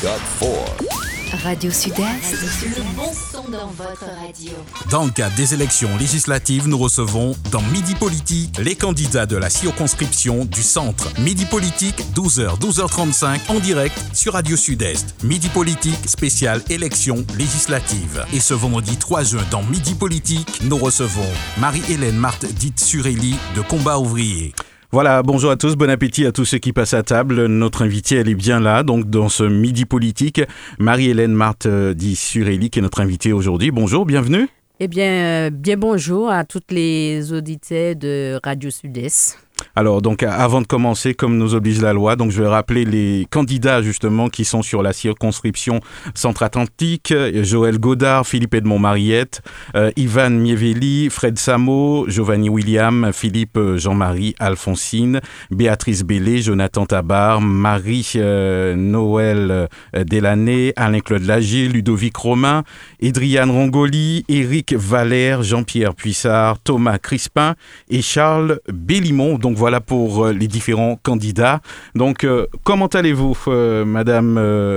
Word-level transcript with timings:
Radio 0.00 1.72
Sud-Est. 1.72 2.32
Le 2.62 2.82
bon 2.94 3.10
son 3.12 3.50
dans 3.50 3.66
votre 3.66 4.04
radio. 4.04 4.52
Dans 4.92 5.04
le 5.04 5.10
cadre 5.10 5.34
des 5.34 5.54
élections 5.54 5.96
législatives, 5.96 6.68
nous 6.68 6.78
recevons 6.78 7.34
dans 7.50 7.62
Midi 7.62 7.96
Politique 7.96 8.56
les 8.58 8.76
candidats 8.76 9.26
de 9.26 9.36
la 9.36 9.50
circonscription 9.50 10.44
du 10.44 10.62
centre. 10.62 11.08
Midi 11.18 11.46
Politique, 11.46 12.00
12h, 12.14 12.60
12h35 12.60 13.40
en 13.48 13.58
direct 13.58 13.98
sur 14.12 14.34
Radio 14.34 14.56
Sud-Est. 14.56 15.16
Midi 15.24 15.48
Politique, 15.48 16.08
spécial 16.08 16.62
élections 16.70 17.26
législatives. 17.36 18.24
Et 18.32 18.38
ce 18.38 18.54
vendredi 18.54 18.96
3 18.98 19.24
juin, 19.24 19.42
dans 19.50 19.64
Midi 19.64 19.94
Politique, 19.94 20.60
nous 20.62 20.78
recevons 20.78 21.26
Marie-Hélène 21.58 22.16
Marthe, 22.16 22.46
dite 22.46 22.78
Surélie, 22.78 23.36
de 23.56 23.62
Combat 23.62 23.98
Ouvrier. 23.98 24.54
Voilà, 24.90 25.22
bonjour 25.22 25.50
à 25.50 25.56
tous, 25.56 25.76
bon 25.76 25.90
appétit 25.90 26.24
à 26.24 26.32
tous 26.32 26.46
ceux 26.46 26.56
qui 26.56 26.72
passent 26.72 26.94
à 26.94 27.02
table. 27.02 27.44
Notre 27.44 27.82
invitée, 27.82 28.16
elle 28.16 28.28
est 28.30 28.34
bien 28.34 28.58
là, 28.58 28.82
donc 28.82 29.10
dans 29.10 29.28
ce 29.28 29.44
midi 29.44 29.84
politique. 29.84 30.40
Marie-Hélène 30.78 31.34
Marthe 31.34 31.68
dit 31.68 32.16
Suréli, 32.16 32.70
qui 32.70 32.78
est 32.78 32.82
notre 32.82 33.02
invitée 33.02 33.34
aujourd'hui. 33.34 33.70
Bonjour, 33.70 34.06
bienvenue. 34.06 34.48
Eh 34.80 34.88
bien, 34.88 35.10
euh, 35.10 35.50
bien 35.50 35.76
bonjour 35.76 36.30
à 36.30 36.44
toutes 36.44 36.70
les 36.70 37.34
auditeurs 37.34 37.96
de 37.96 38.40
Radio 38.42 38.70
Sud-Est. 38.70 39.38
Alors, 39.76 40.02
donc, 40.02 40.22
avant 40.22 40.60
de 40.60 40.66
commencer, 40.66 41.14
comme 41.14 41.36
nous 41.36 41.54
oblige 41.54 41.80
la 41.80 41.92
loi, 41.92 42.16
donc 42.16 42.30
je 42.30 42.42
vais 42.42 42.48
rappeler 42.48 42.84
les 42.84 43.26
candidats 43.30 43.82
justement 43.82 44.28
qui 44.28 44.44
sont 44.44 44.62
sur 44.62 44.82
la 44.82 44.92
circonscription 44.92 45.80
centre-atlantique 46.14 47.14
Joël 47.42 47.78
Godard, 47.78 48.26
Philippe 48.26 48.54
Edmond 48.54 48.78
Mariette, 48.78 49.42
euh, 49.74 49.90
Ivan 49.96 50.30
Mieveli, 50.30 51.10
Fred 51.10 51.38
Samo, 51.38 52.06
Giovanni 52.08 52.48
William, 52.48 53.10
Philippe 53.12 53.56
euh, 53.56 53.78
Jean-Marie 53.78 54.34
Alphonsine, 54.38 55.20
Béatrice 55.50 56.02
Bellé, 56.02 56.42
Jonathan 56.42 56.86
Tabar, 56.86 57.40
Marie 57.40 58.12
euh, 58.16 58.74
Noël 58.74 59.68
Delaney, 59.94 60.72
Alain-Claude 60.76 61.22
Lagier, 61.24 61.68
Ludovic 61.68 62.16
Romain, 62.16 62.64
Edriane 63.00 63.50
Rongoli, 63.50 64.24
Éric 64.28 64.74
Valère, 64.74 65.42
Jean-Pierre 65.42 65.94
Puissard, 65.94 66.58
Thomas 66.60 66.98
Crispin 66.98 67.54
et 67.90 68.02
Charles 68.02 68.60
Bellimont. 68.72 69.38
Donc 69.48 69.56
voilà 69.56 69.80
pour 69.80 70.26
euh, 70.26 70.32
les 70.34 70.46
différents 70.46 70.96
candidats. 71.02 71.62
Donc 71.94 72.22
euh, 72.24 72.46
comment 72.64 72.86
allez-vous, 72.86 73.34
euh, 73.48 73.82
Madame 73.86 74.34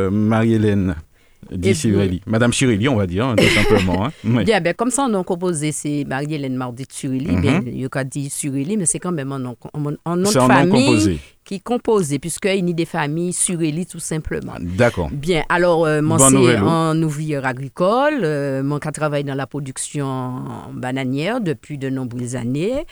Marie-Hélène 0.10 0.96
Madame 2.26 2.54
Surili, 2.54 2.88
on 2.88 2.96
va 2.96 3.06
dire, 3.06 3.26
hein, 3.26 3.36
tout 3.36 3.44
simplement. 3.54 4.06
Hein. 4.06 4.44
Bien, 4.46 4.62
ben, 4.62 4.74
comme 4.74 4.90
ça, 4.90 5.10
nom 5.10 5.26
composé, 5.26 5.74
c'est 5.74 6.06
Marie-Hélène 6.08 6.56
Mardi 6.56 6.86
Surili. 6.90 7.36
Mm 7.36 7.42
Bien, 7.42 7.62
il 7.66 7.82
y 7.82 7.88
a 7.92 8.04
dit 8.06 8.30
Surili, 8.30 8.78
mais 8.78 8.86
c'est 8.86 9.00
quand 9.00 9.12
même 9.12 9.34
un 9.34 9.40
nom, 9.40 9.58
un 10.06 10.16
nom 10.16 10.30
de 10.30 10.40
famille. 10.40 10.72
Nom 10.72 10.86
composé 10.86 11.20
qui 11.52 11.60
composé, 11.60 12.18
puisqu'il 12.18 12.66
y 12.66 12.70
a 12.70 12.74
des 12.74 12.86
familles 12.86 13.34
surélites 13.34 13.90
tout 13.90 14.00
simplement. 14.00 14.54
D'accord. 14.62 15.10
Bien, 15.12 15.44
alors, 15.50 15.86
euh, 15.86 16.02
moi, 16.02 16.18
c'est 16.18 16.56
un 16.56 17.04
ouvrier 17.04 17.36
agricole. 17.36 18.22
Euh, 18.24 18.64
moi, 18.64 18.80
qui 18.80 18.90
travaille 18.92 19.26
dans 19.26 19.36
la 19.36 19.48
production 19.48 20.44
bananière 20.74 21.42
depuis 21.42 21.78
de 21.78 21.90
nombreuses 21.90 22.38
années. 22.38 22.86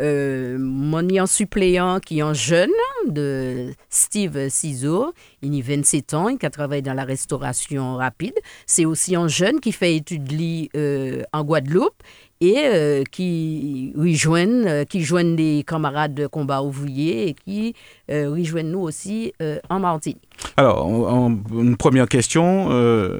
Euh, 0.00 0.56
mon 0.58 1.06
y 1.08 1.20
en 1.20 1.26
suppléant 1.26 2.00
qui 2.00 2.18
est 2.18 2.22
un 2.22 2.34
jeune 2.34 2.70
de 3.06 3.72
Steve 3.90 4.48
Ciseaux. 4.48 5.12
Il 5.42 5.58
a 5.58 5.62
27 5.62 6.14
ans, 6.14 6.28
il 6.28 6.38
travaille 6.38 6.82
dans 6.82 6.94
la 6.94 7.04
restauration 7.04 7.96
rapide. 7.96 8.34
C'est 8.66 8.84
aussi 8.84 9.14
un 9.14 9.28
jeune 9.28 9.60
qui 9.60 9.72
fait 9.72 9.96
études 9.96 10.32
euh, 10.74 11.22
en 11.32 11.44
Guadeloupe 11.44 12.02
et 12.40 12.56
euh, 12.58 13.04
qui 13.10 13.92
rejoignent, 13.96 14.66
euh, 14.66 14.84
qui 14.84 15.02
joignent 15.02 15.36
des 15.36 15.64
camarades 15.66 16.14
de 16.14 16.26
combat 16.26 16.62
ouvrier 16.62 17.28
et 17.28 17.34
qui 17.34 17.74
euh, 18.10 18.30
rejoignent 18.30 18.70
nous 18.70 18.80
aussi 18.80 19.32
en 19.68 19.80
Martinique. 19.80 20.22
Alors, 20.56 20.88
une 20.88 21.76
première 21.76 22.08
question, 22.08 22.68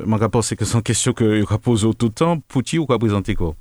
mon 0.06 0.16
rapport 0.16 0.44
c'est 0.44 0.56
que 0.56 0.64
c'est 0.64 0.76
une 0.76 0.82
question 0.82 1.12
que 1.12 1.40
je 1.40 1.56
pose 1.56 1.88
tout 1.98 2.06
le 2.06 2.12
temps, 2.12 2.38
Pouti 2.48 2.78
ou 2.78 2.86
quoi 2.86 2.98
présenter 2.98 3.34
quoi? 3.34 3.54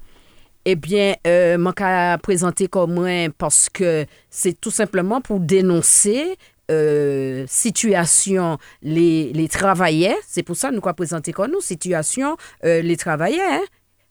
Eh 0.65 0.75
bien, 0.75 1.15
euh, 1.27 1.57
je 1.57 2.17
présenter 2.19 2.67
comme 2.67 2.93
moi 2.93 3.29
parce 3.37 3.69
que 3.69 4.05
c'est 4.29 4.59
tout 4.59 4.71
simplement 4.71 5.19
pour 5.19 5.41
dénoncer 5.41 6.37
euh, 6.71 7.43
situation 7.47 8.57
les, 8.81 9.33
les 9.33 9.49
travailleurs. 9.49 10.15
C'est 10.25 10.43
pour 10.43 10.55
ça 10.55 10.69
que 10.69 10.75
nous 10.75 10.81
avons 10.81 10.93
présenté 10.93 11.33
comme 11.33 11.51
nous, 11.51 11.59
situation 11.59 12.37
les 12.63 12.95
travailleurs. 12.97 13.51
Hein 13.51 13.63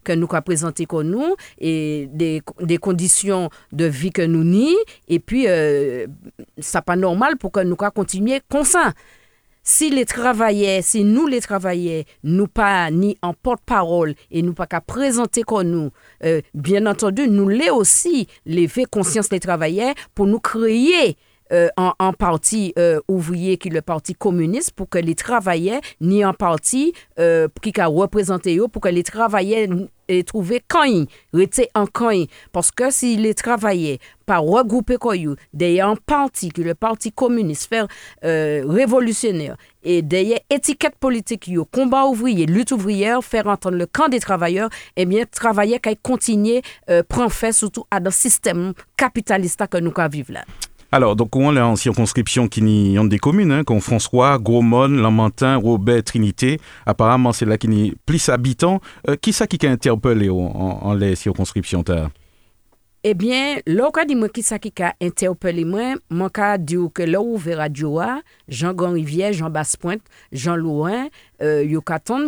que 0.04 0.12
nous 0.12 0.28
avons 0.30 0.42
présenté 0.42 0.86
comme 0.86 1.08
nous 1.08 1.36
et 1.58 2.08
des, 2.12 2.42
des, 2.60 2.78
conditions 2.78 3.50
de 3.72 3.84
vie 3.84 4.10
que 4.10 4.22
nous 4.22 4.44
ni 4.44 4.74
et 5.08 5.18
puis 5.18 5.46
euh, 5.48 6.06
ça 6.58 6.82
pas 6.82 6.96
normal 6.96 7.36
pour 7.36 7.52
que 7.52 7.60
nous 7.60 7.76
continuer 7.76 8.40
comme 8.48 8.64
ça. 8.64 8.92
Si 9.64 9.90
les 9.90 10.04
travailleurs, 10.04 10.82
si 10.82 11.04
nous 11.04 11.28
les 11.28 11.40
travailleurs, 11.40 12.02
nous 12.24 12.48
pas 12.48 12.90
ni 12.90 13.16
en 13.22 13.32
porte-parole 13.32 14.14
et 14.32 14.42
nous 14.42 14.54
pas 14.54 14.66
qu'à 14.66 14.80
présenter 14.80 15.42
comme 15.42 15.68
nous, 15.68 15.90
euh, 16.24 16.40
bien 16.52 16.84
entendu, 16.86 17.28
nous 17.28 17.48
les 17.48 17.70
aussi 17.70 18.26
lever 18.44 18.86
conscience 18.86 19.28
des 19.28 19.38
travailleurs 19.38 19.94
pour 20.16 20.26
nous 20.26 20.40
créer 20.40 21.16
euh, 21.52 21.68
en, 21.76 22.12
parti 22.14 22.72
euh, 22.78 23.00
ouvrier 23.08 23.58
qui 23.58 23.68
le 23.68 23.82
parti 23.82 24.14
communiste 24.14 24.70
pour 24.70 24.88
que 24.88 24.98
les 24.98 25.14
travailleurs 25.14 25.82
ni 26.00 26.24
en 26.24 26.32
parti 26.32 26.94
euh, 27.18 27.46
qui 27.60 27.78
a 27.78 27.86
représenté 27.88 28.56
eux 28.56 28.68
pour 28.68 28.80
que 28.80 28.88
les 28.88 29.02
travailleurs 29.02 29.68
aient 30.08 30.22
trouvé 30.22 30.62
quand 30.66 31.06
en 31.74 31.86
quand 31.86 32.26
parce 32.52 32.70
que 32.70 32.90
si 32.90 33.16
les 33.16 33.34
travailleurs 33.34 33.98
par 34.24 34.42
regrouper 34.42 34.96
derrière 35.52 35.88
un 35.88 35.96
parti 35.96 36.48
qui 36.50 36.62
est 36.62 36.64
le 36.64 36.74
parti 36.74 37.12
communiste 37.12 37.68
faire 37.68 37.86
révolutionnaire 38.22 39.56
et 39.82 40.00
derrière 40.00 40.40
étiquette 40.48 40.96
politique 40.98 41.48
yo 41.48 41.66
combat 41.66 42.06
ouvrier 42.06 42.46
lutte 42.46 42.72
ouvrière 42.72 43.22
faire 43.22 43.46
entendre 43.46 43.76
le 43.76 43.86
camp 43.86 44.08
des 44.08 44.20
travailleurs 44.20 44.70
et 44.96 45.02
eh 45.02 45.06
bien 45.06 45.24
travailleurs 45.30 45.80
qui 45.80 45.96
continuer 46.02 46.62
prend 47.08 47.28
fait 47.28 47.52
surtout 47.52 47.84
à 47.90 48.00
dans 48.00 48.10
système 48.10 48.72
capitaliste 48.96 49.66
que 49.66 49.78
nous 49.78 49.92
vivons 50.10 50.34
là 50.34 50.44
alors, 50.94 51.16
donc, 51.16 51.34
on 51.34 51.56
est 51.56 51.60
en 51.60 51.74
circonscription 51.74 52.48
qui 52.48 52.96
ont 52.98 53.04
des 53.06 53.18
communes, 53.18 53.50
hein, 53.50 53.64
comme 53.64 53.80
François, 53.80 54.38
Grosmont, 54.38 54.88
Lamantin, 54.88 55.56
Robert, 55.56 56.04
Trinité. 56.04 56.60
Apparemment, 56.84 57.32
c'est 57.32 57.46
là 57.46 57.56
qui 57.56 57.68
n'y 57.68 57.94
plus 58.04 58.28
habitants. 58.28 58.78
Euh, 59.08 59.16
qui 59.16 59.32
ça 59.32 59.46
qui 59.46 59.66
a 59.66 59.70
interpellé 59.70 60.28
en, 60.28 60.34
en 60.36 60.92
les 60.92 61.16
circonscriptions 61.16 61.82
Eh 63.04 63.14
bien, 63.14 63.56
là, 63.66 63.88
dit 64.06 64.16
qui 64.34 64.42
ça 64.42 64.58
qui 64.58 64.70
a 64.82 64.92
interpellé 65.00 65.64
moi, 65.64 66.28
ka 66.28 66.58
dit 66.58 66.76
que 66.92 67.04
là 67.04 67.22
où 67.22 67.40
radio 67.42 67.98
Jean 68.48 68.74
Rivière, 68.76 69.32
Jean 69.32 69.48
Basse-Pointe, 69.48 70.02
Jean 70.30 70.56
Louin, 70.56 71.08
euh, 71.40 71.64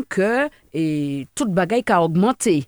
que 0.09 0.49
et 0.73 1.27
toute 1.35 1.53
bagaille 1.53 1.85
a 1.89 2.03
augmenté 2.03 2.65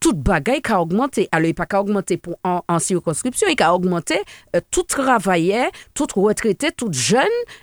toute 0.00 0.18
bagaille 0.18 0.62
qui 0.62 0.72
a 0.72 0.80
augmenté. 0.80 1.28
Alors, 1.32 1.46
il 1.48 1.54
n'a 1.56 1.66
pas 1.66 1.80
augmenté 1.80 2.16
pour, 2.16 2.36
en, 2.44 2.78
circonscription, 2.78 3.48
il 3.50 3.62
a 3.62 3.74
augmenté 3.74 4.18
euh, 4.54 4.60
tout 4.70 4.82
travailleur, 4.82 5.70
tout 5.94 6.06
retraité, 6.16 6.70
tout 6.72 6.92
jeune. 6.92 7.22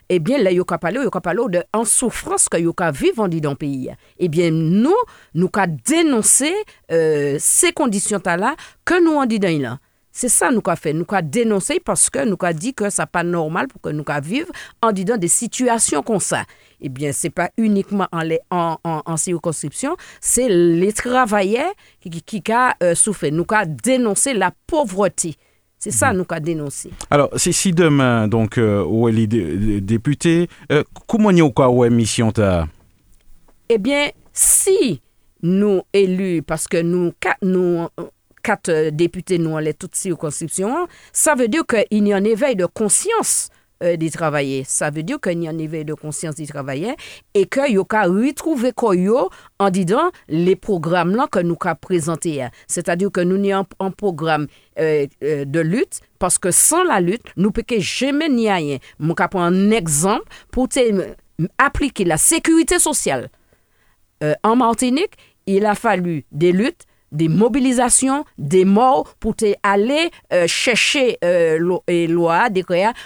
Eh 0.09 0.19
bien, 0.19 0.37
là, 0.37 0.51
il 0.51 0.61
a 0.61 0.77
parlé, 0.77 0.99
il 1.01 1.07
a 1.11 1.21
parlé 1.21 1.41
de 1.49 1.63
en 1.73 1.85
souffrance 1.85 2.49
que 2.49 2.57
il 2.57 2.69
a 2.77 2.91
vivre 2.91 3.27
dans 3.27 3.51
le 3.51 3.55
pays. 3.55 3.91
Eh 4.19 4.29
bien, 4.29 4.51
nous, 4.51 4.93
nous 5.33 5.49
avons 5.53 5.77
dénoncé 5.85 6.53
euh, 6.91 7.37
ces 7.39 7.71
conditions-là 7.71 8.55
que 8.85 9.03
nous 9.03 9.13
en 9.13 9.25
dit 9.25 9.39
là. 9.39 9.79
C'est 10.15 10.29
ça 10.29 10.51
nous 10.51 10.61
avons 10.67 10.75
fait. 10.75 10.93
Nous 10.93 11.05
avons 11.09 11.27
dénoncé 11.27 11.79
parce 11.83 12.07
que 12.11 12.23
nous 12.23 12.37
avons 12.39 12.55
dit 12.57 12.75
que 12.75 12.87
ce 12.91 13.01
n'est 13.01 13.05
pas 13.07 13.23
normal 13.23 13.67
pour 13.67 13.81
que 13.81 13.89
nous 13.89 14.05
vivions 14.21 14.45
en 14.79 14.91
disant 14.91 15.17
des 15.17 15.27
situations 15.27 16.03
comme 16.03 16.19
ça. 16.19 16.43
Eh 16.79 16.87
bien, 16.87 17.11
ce 17.11 17.25
n'est 17.27 17.31
pas 17.31 17.49
uniquement 17.57 18.07
en, 18.11 18.21
en, 18.51 18.77
en, 18.83 19.01
en 19.03 19.17
circonscription, 19.17 19.97
c'est 20.21 20.47
les 20.49 20.93
travailleurs 20.93 21.71
qui, 21.99 22.11
qui, 22.21 22.43
ont 22.51 22.69
euh, 22.83 22.93
souffert. 22.93 23.31
Nous 23.31 23.43
avons 23.49 23.75
dénoncé 23.83 24.35
la 24.35 24.51
pauvreté. 24.67 25.35
C'est 25.79 25.89
ça, 25.91 26.13
mmh. 26.13 26.17
nous 26.17 26.25
avons 26.29 26.43
dénoncé. 26.43 26.91
Alors, 27.09 27.29
si 27.35 27.71
demain, 27.73 28.27
donc, 28.27 28.59
euh, 28.59 28.85
où 28.87 29.09
est 29.09 29.25
député, 29.81 30.47
euh, 30.71 30.83
comment 31.07 31.31
est 31.31 31.53
quoi 31.53 31.89
mission 31.89 32.31
Eh 33.67 33.77
bien, 33.79 34.09
si 34.31 35.01
nous 35.41 35.81
élus, 35.91 36.43
parce 36.43 36.67
que 36.67 36.79
nous, 36.81 37.11
nous 37.41 37.87
quatre 38.43 38.69
euh, 38.69 38.91
députés 38.91 39.39
nous 39.39 39.57
les 39.57 39.73
toutes 39.73 39.95
circonscriptions, 39.95 40.87
ça 41.11 41.33
veut 41.33 41.47
dire 41.47 41.63
qu'il 41.65 42.07
y 42.07 42.13
a 42.13 42.17
un 42.17 42.23
éveil 42.23 42.55
de 42.55 42.65
conscience 42.65 43.49
euh, 43.81 43.97
des 43.97 44.11
travailleurs. 44.11 44.65
Ça 44.67 44.91
veut 44.91 45.01
dire 45.01 45.19
qu'il 45.19 45.41
y 45.41 45.47
a 45.47 45.51
un 45.51 45.57
éveil 45.57 45.85
de 45.85 45.93
conscience 45.93 46.35
des 46.35 46.45
travailleurs 46.45 46.95
et 47.33 47.45
que 47.45 47.71
y 47.71 47.77
a 47.77 48.03
retrouvé 48.03 48.71
quoi 48.73 48.95
en 49.59 49.69
disant 49.69 50.11
les 50.27 50.55
programmes 50.55 51.15
là 51.15 51.27
que 51.31 51.39
nous 51.39 51.57
avons 51.61 51.75
présentés. 51.81 52.45
C'est-à-dire 52.67 53.11
que 53.11 53.21
nous 53.21 53.35
avons 53.51 53.65
un, 53.79 53.91
programme 53.91 54.47
euh, 54.79 55.07
de 55.21 55.59
lutte 55.59 56.01
parce 56.19 56.37
que 56.37 56.51
sans 56.51 56.83
la 56.83 56.99
lutte, 56.99 57.25
nous 57.37 57.45
ne 57.45 57.49
pouvons 57.49 57.79
jamais 57.81 58.29
n'y 58.29 58.51
rien. 58.51 58.77
Je 58.99 59.05
prendre 59.13 59.39
un 59.39 59.71
exemple 59.71 60.27
pour 60.51 60.67
appliquer 61.57 62.03
la 62.05 62.17
sécurité 62.17 62.79
sociale 62.79 63.29
en 64.43 64.55
Martinique. 64.55 65.13
Il 65.45 65.65
a 65.65 65.75
fallu 65.75 66.23
des 66.31 66.53
luttes 66.53 66.85
des 67.13 67.29
mobilisations, 67.29 68.25
des 68.37 68.65
morts 68.65 69.15
pour 69.19 69.35
te 69.35 69.53
aller 69.63 70.09
euh, 70.33 70.45
chercher 70.47 71.17
euh, 71.23 71.57
lo- 71.59 71.83
et 71.87 72.07
loi, 72.07 72.49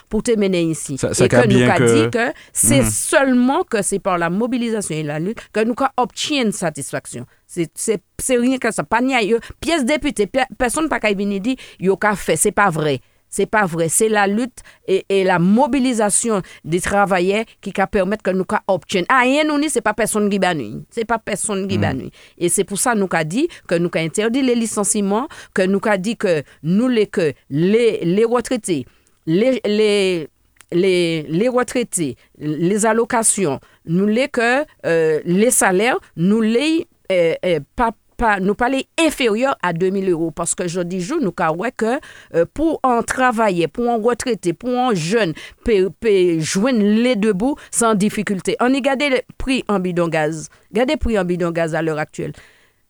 pour 0.10 0.24
te 0.24 0.32
mener 0.36 0.64
ici. 0.64 0.98
Ça- 0.98 1.14
ça 1.14 1.26
et 1.26 1.28
que 1.28 1.36
nous 1.36 1.48
bien 1.58 1.70
a 1.70 1.78
que- 1.78 2.06
dit 2.06 2.10
que 2.10 2.34
c'est 2.54 2.82
Mhm. 2.82 2.90
seulement 2.90 3.64
que 3.64 3.82
c'est 3.84 4.00
par 4.00 4.18
la 4.18 4.30
mobilisation 4.30 4.96
et 4.96 5.04
la 5.04 5.20
lutte 5.20 5.40
que 5.52 5.64
nous 5.64 5.76
obtiennent 5.98 6.52
satisfaction. 6.52 7.26
C'est 7.46 8.36
rien 8.38 8.58
que 8.58 8.72
ça. 8.72 8.84
Pas 8.84 9.02
ni. 9.02 9.14
Pièce 9.60 9.86
députée, 9.86 10.28
pe- 10.28 10.40
personne 10.58 10.90
pas 10.90 11.00
qu'à 11.00 11.14
venir 11.14 11.40
dire 11.42 11.56
yo 11.80 11.98
fait. 12.16 12.36
C'est 12.36 12.52
pas 12.52 12.70
vrai. 12.70 13.00
C'est 13.38 13.46
pas 13.46 13.68
vrai. 13.68 13.88
C'est 13.88 14.10
la 14.10 14.26
lutte 14.26 14.62
et, 14.88 15.06
et 15.10 15.24
la 15.24 15.38
mobilisation 15.38 16.42
des 16.66 16.82
travailleurs 16.82 17.46
qui 17.62 17.72
ca 17.76 17.86
permettre 17.86 18.24
que 18.24 18.32
nous 18.32 18.46
obtiennent. 18.68 19.06
Ah, 19.10 19.20
rien 19.20 19.44
nous 19.44 19.60
ni, 19.60 19.70
c'est 19.70 19.80
pas 19.82 19.94
personne 19.94 20.28
qui 20.28 20.40
banui. 20.40 20.84
C'est 20.90 21.06
pas 21.06 21.20
personne 21.20 21.68
qui 21.68 21.78
banui. 21.78 22.10
Et 22.40 22.50
c'est 22.50 22.64
pour 22.64 22.80
ça 22.80 22.96
nous 22.96 23.08
qu'a 23.08 23.24
dit 23.24 23.48
que 23.68 23.76
nous 23.76 23.92
qu'a 23.92 24.00
interdit 24.00 24.42
les 24.42 24.56
licenciements, 24.56 25.28
que 25.54 25.62
nous 25.62 25.80
qu'a 25.80 26.00
dit 26.00 26.18
que 26.18 26.42
nous 26.64 26.88
les 26.88 27.06
que 27.06 27.32
les 27.52 28.04
les 28.04 28.26
retraités, 28.26 28.88
les 29.28 29.62
les 29.66 30.28
les, 30.72 31.22
les 31.30 31.48
retraités, 31.48 32.18
les 32.40 32.86
allocations, 32.88 33.60
nous 33.86 34.08
les 34.08 34.30
que 34.30 34.66
euh, 34.88 35.22
les 35.26 35.52
salaires, 35.52 36.00
nous 36.16 36.42
les 36.42 36.88
euh, 37.12 37.36
euh, 37.46 37.60
pas 37.76 37.92
pas, 38.18 38.40
nous 38.40 38.56
pas 38.56 38.70
les 38.70 38.88
inférieurs 39.00 39.58
à 39.62 39.74
2000 39.74 40.10
euros. 40.10 40.32
Parce 40.32 40.56
que 40.56 40.68
je 40.68 40.82
dis 40.82 41.00
jour 41.02 41.20
nous 41.22 41.32
ka 41.32 41.52
ouais 41.52 41.72
que 41.72 42.00
euh, 42.34 42.46
pour 42.54 42.80
en 42.84 43.04
travailler 43.04 43.68
pour 43.68 43.90
en 43.90 44.00
retraité 44.00 44.54
pour 44.54 44.70
en 44.78 44.94
jeune 44.94 45.34
peut 45.64 45.90
peut 46.00 46.40
joindre 46.40 46.82
les 46.82 47.16
deux 47.16 47.34
bouts 47.34 47.56
sans 47.72 47.96
difficulté. 47.96 48.58
On 48.60 48.74
y 48.74 48.82
gardé 48.82 49.10
le 49.10 49.20
prix 49.38 49.64
en 49.68 49.80
bidon 49.80 50.08
gaz. 50.08 50.50
Gardez 50.74 50.98
prix 50.98 51.18
en 51.18 51.26
bidon 51.26 51.52
gaz 51.52 51.76
à 51.76 51.82
l'heure 51.82 52.00
actuelle. 52.00 52.34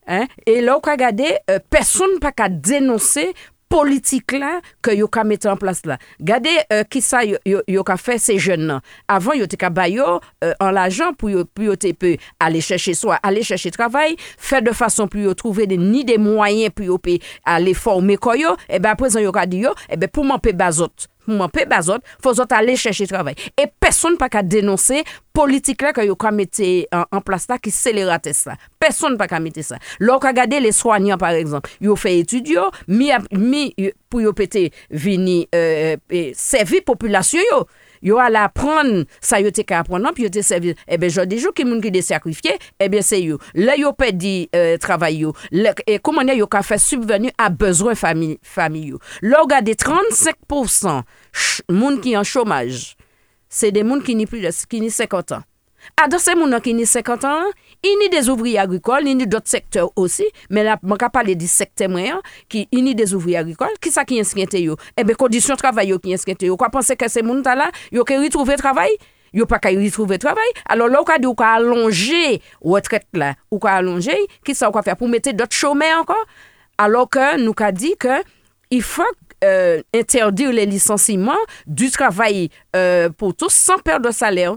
Hein? 0.08 0.26
Et 0.46 0.62
là, 0.62 0.78
on 0.82 0.88
a 0.88 0.90
regardé, 0.92 1.26
euh, 1.50 1.58
personne 1.70 2.18
pas 2.18 2.32
qu'à 2.32 2.48
dénoncer 2.48 3.34
politik 3.72 4.34
la 4.38 4.58
ke 4.84 4.94
yo 4.98 5.08
ka 5.12 5.24
mette 5.28 5.48
an 5.50 5.58
plas 5.60 5.84
la. 5.88 5.98
Gade 6.20 6.52
euh, 6.72 6.84
ki 6.88 7.02
sa 7.04 7.22
yo, 7.26 7.40
yo, 7.48 7.62
yo 7.70 7.84
ka 7.86 7.98
fe 8.00 8.18
se 8.22 8.38
jen 8.40 8.66
nan. 8.70 8.84
Avan 9.10 9.38
yo 9.40 9.48
te 9.50 9.58
ka 9.60 9.70
bayo 9.74 10.18
euh, 10.44 10.54
an 10.64 10.74
la 10.76 10.88
jan 10.92 11.16
pou 11.18 11.32
yo, 11.32 11.44
pou 11.52 11.68
yo 11.68 11.76
te 11.80 11.92
pe 11.96 12.16
ale 12.42 12.62
chèche 12.64 12.96
soa, 12.98 13.20
ale 13.26 13.44
chèche 13.46 13.72
travay, 13.74 14.16
fè 14.18 14.62
de 14.64 14.74
fason 14.76 15.10
pou 15.10 15.22
yo 15.22 15.36
trouve 15.38 15.68
de, 15.68 15.78
ni 15.80 16.04
de 16.08 16.18
mwayen 16.20 16.74
pou 16.74 16.86
yo 16.88 16.98
pe 17.02 17.18
ale 17.48 17.76
forme 17.78 18.18
koyo, 18.20 18.56
eh 18.68 18.78
ebe 18.78 18.90
aprezen 18.90 19.26
yo 19.26 19.34
ka 19.34 19.46
di 19.48 19.64
yo, 19.66 19.76
eh 19.88 19.96
ebe 19.98 20.10
pou 20.10 20.26
man 20.26 20.42
pe 20.42 20.54
bazot. 20.56 21.08
mwen 21.30 21.52
pe 21.52 21.66
bazot, 21.68 22.04
fò 22.24 22.34
zot 22.36 22.52
ale 22.56 22.76
chèche 22.80 23.08
travay. 23.10 23.36
E 23.58 23.68
peson 23.80 24.18
pa 24.20 24.30
ka 24.32 24.42
denonse 24.42 25.02
politik 25.36 25.84
la 25.86 25.94
ka 25.96 26.04
yo 26.06 26.16
ka 26.18 26.32
mette 26.34 26.68
euh, 26.88 27.04
an 27.14 27.24
plas 27.24 27.48
la 27.50 27.60
ki 27.62 27.72
selerate 27.74 28.34
sa. 28.36 28.56
Peson 28.82 29.18
pa 29.20 29.28
ka 29.30 29.40
mette 29.42 29.64
sa. 29.66 29.80
Lò 30.02 30.18
ka 30.22 30.34
gade 30.36 30.60
le 30.62 30.72
soanyan 30.74 31.20
par 31.20 31.38
exemple, 31.38 31.70
yo 31.84 31.96
fe 31.98 32.18
etudio, 32.22 32.68
mi, 32.88 33.12
mi 33.32 33.68
euh, 33.78 33.92
pou 34.10 34.24
yo 34.24 34.34
pete 34.36 34.68
vini 34.90 35.44
euh, 35.54 35.96
euh 36.12 36.32
sevi 36.38 36.82
populasyon 36.84 37.52
yo. 37.52 37.62
yo 38.04 38.20
ala 38.22 38.46
pran 38.52 39.04
sa 39.24 39.40
yo 39.42 39.52
te 39.54 39.64
ka 39.66 39.82
pran 39.86 40.04
nan, 40.04 40.16
pi 40.16 40.26
yo 40.26 40.32
te 40.32 40.44
sevi. 40.46 40.74
Ebe, 40.86 41.08
eh 41.08 41.14
jodi 41.14 41.40
jou 41.42 41.54
ki 41.56 41.66
moun 41.68 41.82
ki 41.84 41.92
de 41.94 42.02
sakrifye, 42.04 42.56
ebe 42.82 43.00
eh 43.00 43.06
se 43.06 43.20
yo. 43.22 43.38
Le 43.58 43.78
yo 43.80 43.92
pe 43.96 44.12
di 44.14 44.48
euh, 44.54 44.76
travay 44.82 45.22
yo. 45.24 45.34
Le, 45.54 45.74
e 45.88 45.98
koman 46.02 46.30
yo 46.36 46.48
ka 46.50 46.62
fe 46.66 46.78
subvenu 46.82 47.32
a 47.38 47.50
bezwen 47.50 47.98
fami, 47.98 48.36
fami 48.42 48.88
yo. 48.92 49.02
Lo 49.22 49.44
gade 49.50 49.74
35% 49.78 51.02
ch, 51.32 51.62
moun 51.72 52.00
ki 52.04 52.16
an 52.18 52.26
chomaj, 52.28 52.94
se 53.48 53.72
de 53.74 53.84
moun 53.86 54.02
ki 54.04 54.16
ni, 54.18 54.26
plus, 54.28 54.64
ki 54.68 54.82
ni 54.84 54.90
50 54.92 55.38
an. 55.38 55.46
A 55.96 56.08
do 56.10 56.18
se 56.20 56.34
moun 56.36 56.52
an 56.54 56.62
ki 56.64 56.74
ni 56.76 56.86
50 56.88 57.26
an, 57.28 57.52
a 57.84 58.08
des 58.08 58.28
ouvriers 58.28 58.58
agricoles, 58.58 59.06
a 59.06 59.26
d'autres 59.26 59.48
secteurs 59.48 59.90
aussi, 59.96 60.26
mais 60.50 60.64
là, 60.64 60.78
je 60.82 60.88
vais 60.88 61.08
parler 61.12 61.34
du 61.34 61.46
secteur 61.46 61.88
moyen, 61.88 62.20
qui 62.48 62.68
a 62.72 62.94
des 62.94 63.14
ouvriers 63.14 63.38
agricoles, 63.38 63.68
qui 63.80 63.90
ça 63.90 64.04
qui 64.04 64.18
inscrit 64.18 64.46
yo? 64.52 64.76
Eh 64.96 65.04
bien, 65.04 65.14
conditions 65.14 65.54
de 65.54 65.58
travail 65.58 65.88
yo 65.88 65.98
qui 65.98 66.12
inscrit 66.12 66.36
yo? 66.40 66.56
Quoi 66.56 66.70
penser 66.70 66.96
que 66.96 67.08
ces 67.08 67.22
gens 67.22 67.42
là, 67.42 67.70
yo 67.92 68.04
qui 68.04 68.16
retrouver 68.16 68.56
travail? 68.56 68.90
Yo 69.32 69.46
pas 69.46 69.58
qu'à 69.58 69.68
retrouver 69.68 70.18
travail. 70.18 70.48
Alors 70.68 70.88
là, 70.88 71.00
on 71.02 71.04
a 71.04 71.18
dit 71.18 71.26
qu'on 71.26 71.44
allonger 71.44 72.40
retraite 72.60 73.06
là, 73.12 73.34
ou 73.50 73.58
qu'on 73.58 73.68
allonger, 73.68 74.16
qui 74.44 74.54
ça 74.54 74.70
qu'on 74.70 74.82
faire 74.82 74.96
pour 74.96 75.08
mettre 75.08 75.30
d'autres 75.32 75.54
chômeurs 75.54 76.00
encore? 76.00 76.24
Alors 76.78 77.08
que 77.08 77.38
nous 77.38 77.54
avons 77.58 77.72
dit 77.72 77.94
que 77.98 78.22
il 78.70 78.82
faut 78.82 79.02
euh, 79.44 79.82
interdire 79.94 80.52
les 80.52 80.66
licenciements 80.66 81.32
du 81.66 81.90
travail 81.90 82.50
euh, 82.74 83.08
pour 83.10 83.34
tous 83.34 83.52
sans 83.52 83.78
perdre 83.78 84.08
de 84.08 84.12
salaire. 84.12 84.56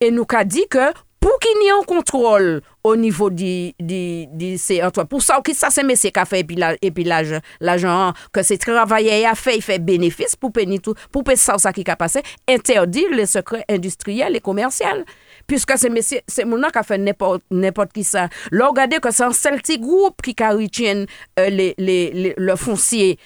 Et 0.00 0.10
nous 0.10 0.26
avons 0.28 0.44
dit 0.44 0.66
que 0.68 0.92
pour 1.26 1.40
qu'il 1.40 1.60
y 1.60 1.66
ait 1.66 1.70
un 1.72 1.82
contrôle 1.82 2.60
au 2.84 2.94
niveau 2.94 3.30
du, 3.30 3.72
du, 3.80 4.26
du 4.28 4.56
ces 4.58 4.80
entreprises, 4.80 5.08
pour 5.08 5.22
ça, 5.22 5.40
ça 5.54 5.70
c'est 5.70 5.82
monsieur 5.82 6.10
qui 6.10 6.20
a 6.20 6.24
fait 6.24 6.38
et 6.38 6.44
puis 6.44 6.54
la- 6.54 6.76
et 6.80 6.92
puis 6.92 7.02
l'argent, 7.02 7.40
l'argent 7.58 8.12
que 8.32 8.44
a 9.26 9.34
fait, 9.34 9.56
il 9.56 9.62
fait 9.62 9.80
bénéfice 9.80 10.36
pour 10.36 10.52
payer 10.52 10.78
tout, 10.78 10.94
pour 11.10 11.24
payer 11.24 11.36
ça, 11.36 11.58
ça 11.58 11.72
qui 11.72 11.82
a 11.90 11.96
passé, 11.96 12.22
interdire 12.48 13.10
les 13.10 13.26
secrets 13.26 13.64
industriels 13.68 14.36
et 14.36 14.40
commerciaux. 14.40 14.86
Puisque 15.48 15.76
c'est 15.76 15.90
monsieur, 15.90 16.20
c'est 16.28 16.44
mon 16.44 16.62
qui 16.70 16.78
a 16.78 16.84
fait 16.84 16.96
n'importe, 16.98 17.42
n'importe 17.50 17.92
qui 17.92 18.04
ça. 18.04 18.28
Là, 18.52 18.68
regardez 18.68 18.98
que 19.00 19.10
c'est 19.10 19.24
un 19.24 19.32
seul 19.32 19.60
groupe 19.80 20.22
qui 20.22 20.40
a 20.40 20.52
retient 20.52 21.06
euh, 21.40 21.48
les, 21.48 21.74
les, 21.76 22.12
les- 22.12 22.34
le 22.36 22.54
foncier. 22.54 23.18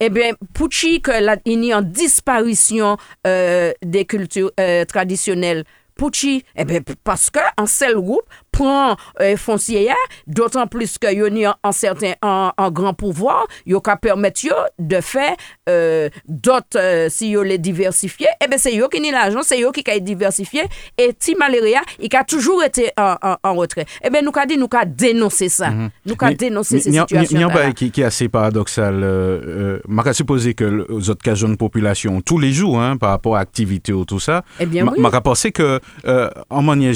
Eh 0.00 0.08
bien, 0.08 0.30
pour 0.54 0.68
que 1.02 1.12
il 1.44 1.64
y 1.64 1.72
a 1.72 1.78
une 1.78 1.84
disparition 1.84 2.96
euh, 3.26 3.72
des 3.84 4.04
cultures 4.06 4.50
euh, 4.58 4.84
traditionnelles, 4.86 5.64
Pouchi, 5.94 6.44
eh 6.56 6.64
bien, 6.64 6.80
parce 7.04 7.30
qu'un 7.30 7.66
seul 7.66 7.94
groupe 7.96 8.26
prend 8.52 8.96
euh, 9.20 9.36
foncier, 9.36 9.90
d'autant 10.26 10.66
plus 10.66 10.98
que 10.98 11.12
y 11.12 11.44
a 11.46 11.56
un 11.64 11.72
certain 11.72 12.12
en, 12.22 12.52
en 12.56 12.70
grand 12.70 12.94
pouvoir, 12.94 13.46
yo 13.66 13.80
ka 13.80 13.96
permettre 13.96 14.44
yo 14.44 14.54
de 14.78 15.00
faire 15.00 15.34
euh, 15.68 16.08
d'autres, 16.28 16.76
euh, 16.78 17.08
si 17.08 17.30
yo 17.30 17.42
les 17.42 17.58
diversifier, 17.58 18.28
eh 18.44 18.46
bien, 18.48 18.58
c'est 18.58 18.74
yo 18.74 18.88
qui 18.88 19.00
ni 19.00 19.10
l'argent, 19.10 19.40
c'est 19.42 19.58
yo 19.58 19.72
qui 19.72 19.82
a 19.90 19.98
diversifié, 19.98 20.62
et 20.98 21.12
Ti 21.14 21.34
Maléria, 21.34 21.80
il 21.98 22.14
a 22.14 22.24
toujours 22.24 22.62
été 22.62 22.90
en, 22.98 23.16
en, 23.22 23.36
en 23.42 23.54
retrait. 23.54 23.86
Eh 24.04 24.10
bien, 24.10 24.22
nous 24.22 24.30
ka 24.32 24.44
dit, 24.46 24.58
nous 24.58 24.68
ka 24.68 24.84
dénoncer 24.84 25.48
ça. 25.48 25.70
Nous 26.04 26.16
ka 26.16 26.26
Mais- 26.26 26.34
dénoncer 26.34 26.74
mais 26.76 26.80
ces 26.82 26.90
n'y 26.90 26.98
a- 26.98 27.02
situations. 27.02 27.38
n'y 27.38 27.44
a 27.44 27.48
pas 27.48 27.72
qui, 27.72 27.90
qui 27.90 28.02
est 28.02 28.04
assez 28.04 28.28
paradoxal. 28.28 29.02
Euh, 29.02 29.40
euh, 29.46 29.80
m'a 29.88 30.12
supposé 30.12 30.54
que 30.54 30.64
le- 30.64 30.92
aux 30.92 31.08
autres 31.10 31.22
cas 31.22 31.34
jeunes 31.34 31.56
population 31.56 32.20
tous 32.20 32.38
les 32.38 32.52
jours 32.52 32.80
hein, 32.80 32.96
par 32.98 33.10
rapport 33.10 33.36
à 33.36 33.38
l'activité 33.40 33.92
ou 33.92 34.04
tout 34.04 34.20
ça. 34.20 34.44
Eh 34.60 34.66
bien, 34.66 34.84
m'a 34.84 34.92
oui. 34.92 35.00
m'a 35.00 35.20
pensé 35.22 35.52
que 35.52 35.80
euh, 36.06 36.30
en 36.50 36.62
manière 36.62 36.92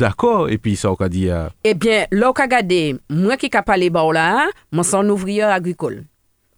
d'accord 0.00 0.48
et 0.48 0.58
puis 0.58 0.76
ça 0.76 0.90
on 0.90 1.08
dit 1.08 1.28
euh, 1.28 1.48
Eh 1.62 1.74
bien, 1.74 2.06
là, 2.10 2.32
on 2.36 3.14
moi 3.14 3.36
qui 3.36 3.50
a 3.54 3.62
parlé 3.62 3.90
bah 3.90 4.04
là, 4.12 4.48
moi 4.72 4.84
un 4.92 5.08
ouvrier 5.08 5.42
agricole. 5.42 6.04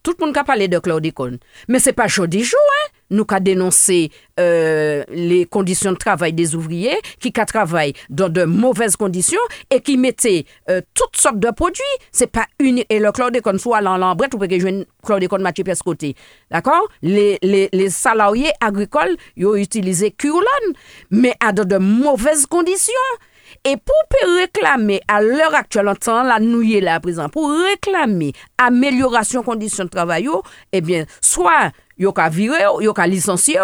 Tout 0.01 0.15
le 0.19 0.25
monde 0.25 0.37
a 0.37 0.43
parlé 0.43 0.67
de 0.67 0.79
chlordécone. 0.79 1.37
Mais 1.69 1.79
c'est 1.79 1.93
pas 1.93 2.09
chaud 2.09 2.27
du 2.27 2.43
jour, 2.43 2.59
hein. 2.59 2.89
Nous 3.09 3.25
avons 3.29 3.43
dénoncé 3.43 4.11
euh, 4.39 5.03
les 5.09 5.45
conditions 5.45 5.91
de 5.91 5.97
travail 5.97 6.33
des 6.33 6.55
ouvriers 6.55 6.97
qui 7.19 7.31
travaillent 7.31 7.93
dans 8.09 8.27
de 8.27 8.43
mauvaises 8.43 8.95
conditions 8.95 9.39
et 9.69 9.79
qui 9.81 9.97
mettaient 9.97 10.45
euh, 10.69 10.81
toutes 10.93 11.15
sortes 11.15 11.39
de 11.39 11.51
produits. 11.51 11.83
C'est 12.11 12.31
pas 12.31 12.47
une 12.59 12.83
et 12.89 12.99
le 12.99 13.11
chlordécone 13.11 13.59
soit 13.59 13.81
dans 13.81 13.97
l'embrette 13.97 14.33
ou 14.33 14.39
peut 14.39 14.47
que 14.47 14.55
une 14.55 14.85
chlordécone 15.05 15.41
matché 15.41 15.63
pièce. 15.63 15.79
D'accord? 16.51 16.87
Les 17.01 17.89
salariés 17.89 18.51
agricoles, 18.59 19.15
ils 19.37 19.45
ont 19.45 19.55
utilisé 19.55 20.11
Curlon, 20.11 20.73
mais 21.11 21.35
à 21.39 21.53
de, 21.53 21.63
de 21.63 21.77
mauvaises 21.77 22.45
conditions. 22.47 22.93
Et 23.65 23.77
pour 23.77 23.95
réclamer 24.39 25.01
à 25.07 25.21
l'heure 25.21 25.55
actuelle, 25.55 25.87
en 25.87 25.95
temps 25.95 26.23
la 26.23 26.39
nouille 26.39 26.81
là 26.81 26.95
à 26.95 26.99
présent, 26.99 27.29
pour 27.29 27.49
réclamer 27.49 28.33
amélioration 28.57 29.41
conditions 29.41 29.85
de 29.85 29.89
travail, 29.89 30.27
eh 30.73 30.81
bien, 30.81 31.05
soit 31.21 31.71
yo 31.97 32.11
ka 32.11 32.27
viré, 32.27 32.65
yo 32.81 32.93
ka 32.93 33.07
licencié, 33.07 33.59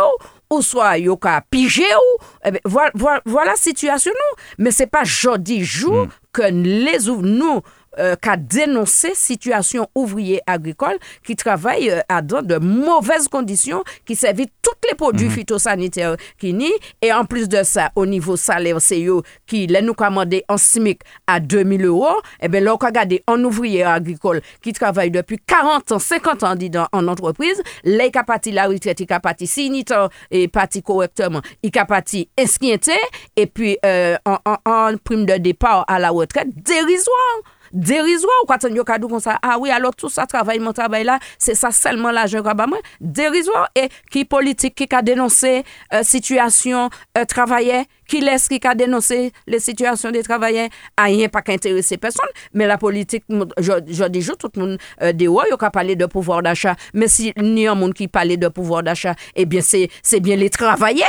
ou, 0.50 0.62
soit 0.62 1.00
yo 1.00 1.18
ka 1.18 1.42
pigé, 1.52 1.84
ou, 1.84 2.24
eh 2.46 2.52
bien, 2.52 2.62
voilà, 2.64 2.92
voilà, 2.96 3.22
voilà 3.26 3.52
la 3.52 3.58
situation 3.58 4.12
nous. 4.12 4.64
Mais 4.64 4.72
c'est 4.72 4.88
pas 4.88 5.04
jeudi 5.04 5.66
jour 5.66 6.08
que 6.32 6.44
les 6.44 7.10
ouvriers, 7.10 7.36
nous, 7.36 7.62
euh, 7.98 8.16
qu'a 8.22 8.38
dénoncé 8.38 9.14
situation 9.16 9.88
ouvrier 9.96 10.42
agricole 10.46 10.98
qui 11.26 11.36
travaille 11.36 11.90
euh, 11.90 12.02
à 12.10 12.22
dans 12.22 12.42
de 12.42 12.58
mauvaises 12.58 13.28
conditions, 13.28 13.84
qui 14.06 14.16
servent 14.16 14.46
tous 14.62 14.72
les 14.90 14.96
produits 14.96 15.30
phytosanitaires 15.30 16.16
qui 16.38 16.54
ni 16.54 16.72
et 17.02 17.12
en 17.14 17.26
plus 17.26 17.48
de 17.50 17.64
ça, 17.64 17.92
au 17.96 18.06
niveau 18.06 18.36
salaire, 18.38 18.80
c'est 18.82 19.04
eux 19.06 19.22
qui 19.48 19.66
les 19.68 19.82
nous 19.82 19.94
commandé 19.94 20.44
en 20.48 20.58
SMIC 20.58 21.02
à 21.28 21.40
2000 21.40 21.86
euros, 21.86 22.22
et 22.42 22.48
bien 22.48 22.62
là, 22.62 22.74
on 22.76 22.78
regarde 22.78 23.14
un 23.28 23.44
ouvrier 23.44 23.84
agricole 23.84 24.42
qui 24.62 24.74
travaille 24.74 25.12
depuis 25.12 25.38
40 25.46 25.92
ans, 25.94 26.00
50 26.00 26.44
ans 26.44 26.56
dit, 26.56 26.70
dans- 26.70 26.88
en 26.92 27.08
entreprise, 27.08 27.62
les 27.84 28.12
capatis 28.12 28.52
la 28.52 28.68
retraite, 28.68 29.00
il 29.00 29.08
capati 29.08 29.48
signitant 29.48 30.10
et 30.32 30.48
parti 30.48 30.82
correctement, 30.84 31.42
il 31.64 31.72
capati 31.72 32.30
esquinté 32.38 32.94
et 33.36 33.46
puis 33.48 33.78
euh, 33.86 34.16
en, 34.26 34.38
en- 34.46 34.58
en 34.66 34.98
prime 35.04 35.26
de 35.26 35.38
départ 35.38 35.86
à 35.88 36.00
la 36.00 36.10
retraite 36.10 36.48
dérisoire. 36.64 37.16
Derizwa 37.72 38.34
ou 38.42 38.48
kwa 38.50 38.58
ten 38.62 38.76
yo 38.78 38.86
kadou 38.88 39.12
kon 39.12 39.22
sa, 39.24 39.38
a 39.38 39.54
ah, 39.54 39.60
oui 39.62 39.72
alo 39.72 39.92
tout 39.96 40.10
sa 40.10 40.26
travay, 40.30 40.60
mon 40.60 40.74
travay 40.74 41.04
euh, 41.04 41.12
euh, 41.12 41.16
ah, 41.16 41.20
la, 41.20 41.36
se 41.38 41.56
sa 41.58 41.72
selman 41.72 42.14
la 42.16 42.26
jen 42.28 42.44
kwa 42.46 42.56
ba 42.58 42.68
mwen, 42.70 42.82
derizwa 43.00 43.68
e 43.78 43.88
ki 44.12 44.26
politik 44.30 44.76
ki 44.80 44.90
ka 44.90 45.02
denonse 45.06 45.52
euh, 45.62 46.04
situasyon 46.04 46.90
euh, 47.18 47.26
travaye, 47.30 47.84
ki 48.10 48.22
les 48.26 48.48
ki 48.50 48.60
ka 48.64 48.74
denonse 48.78 49.32
le 49.48 49.60
situasyon 49.62 50.16
de 50.16 50.24
travaye, 50.26 50.70
a 50.98 51.10
yen 51.14 51.32
pa 51.34 51.44
ka 51.46 51.56
interese 51.58 52.00
person, 52.02 52.38
men 52.54 52.72
la 52.72 52.80
politik, 52.82 53.26
jodi 53.60 54.24
jo 54.26 54.38
tout 54.40 54.58
moun 54.58 54.78
euh, 55.02 55.14
de 55.14 55.30
woy 55.30 55.52
yo 55.52 55.58
ka 55.62 55.72
pale 55.74 55.98
de 56.00 56.10
pouvoir 56.10 56.44
d'achat, 56.46 56.78
men 56.94 57.12
si 57.12 57.34
ni 57.38 57.68
yon 57.68 57.78
moun 57.80 57.94
ki 57.94 58.10
pale 58.10 58.40
de 58.42 58.50
pouvoir 58.50 58.84
d'achat, 58.84 59.18
ebyen 59.36 59.64
eh 59.76 59.90
se 60.02 60.18
bien 60.18 60.38
le 60.38 60.50
travaye, 60.50 61.06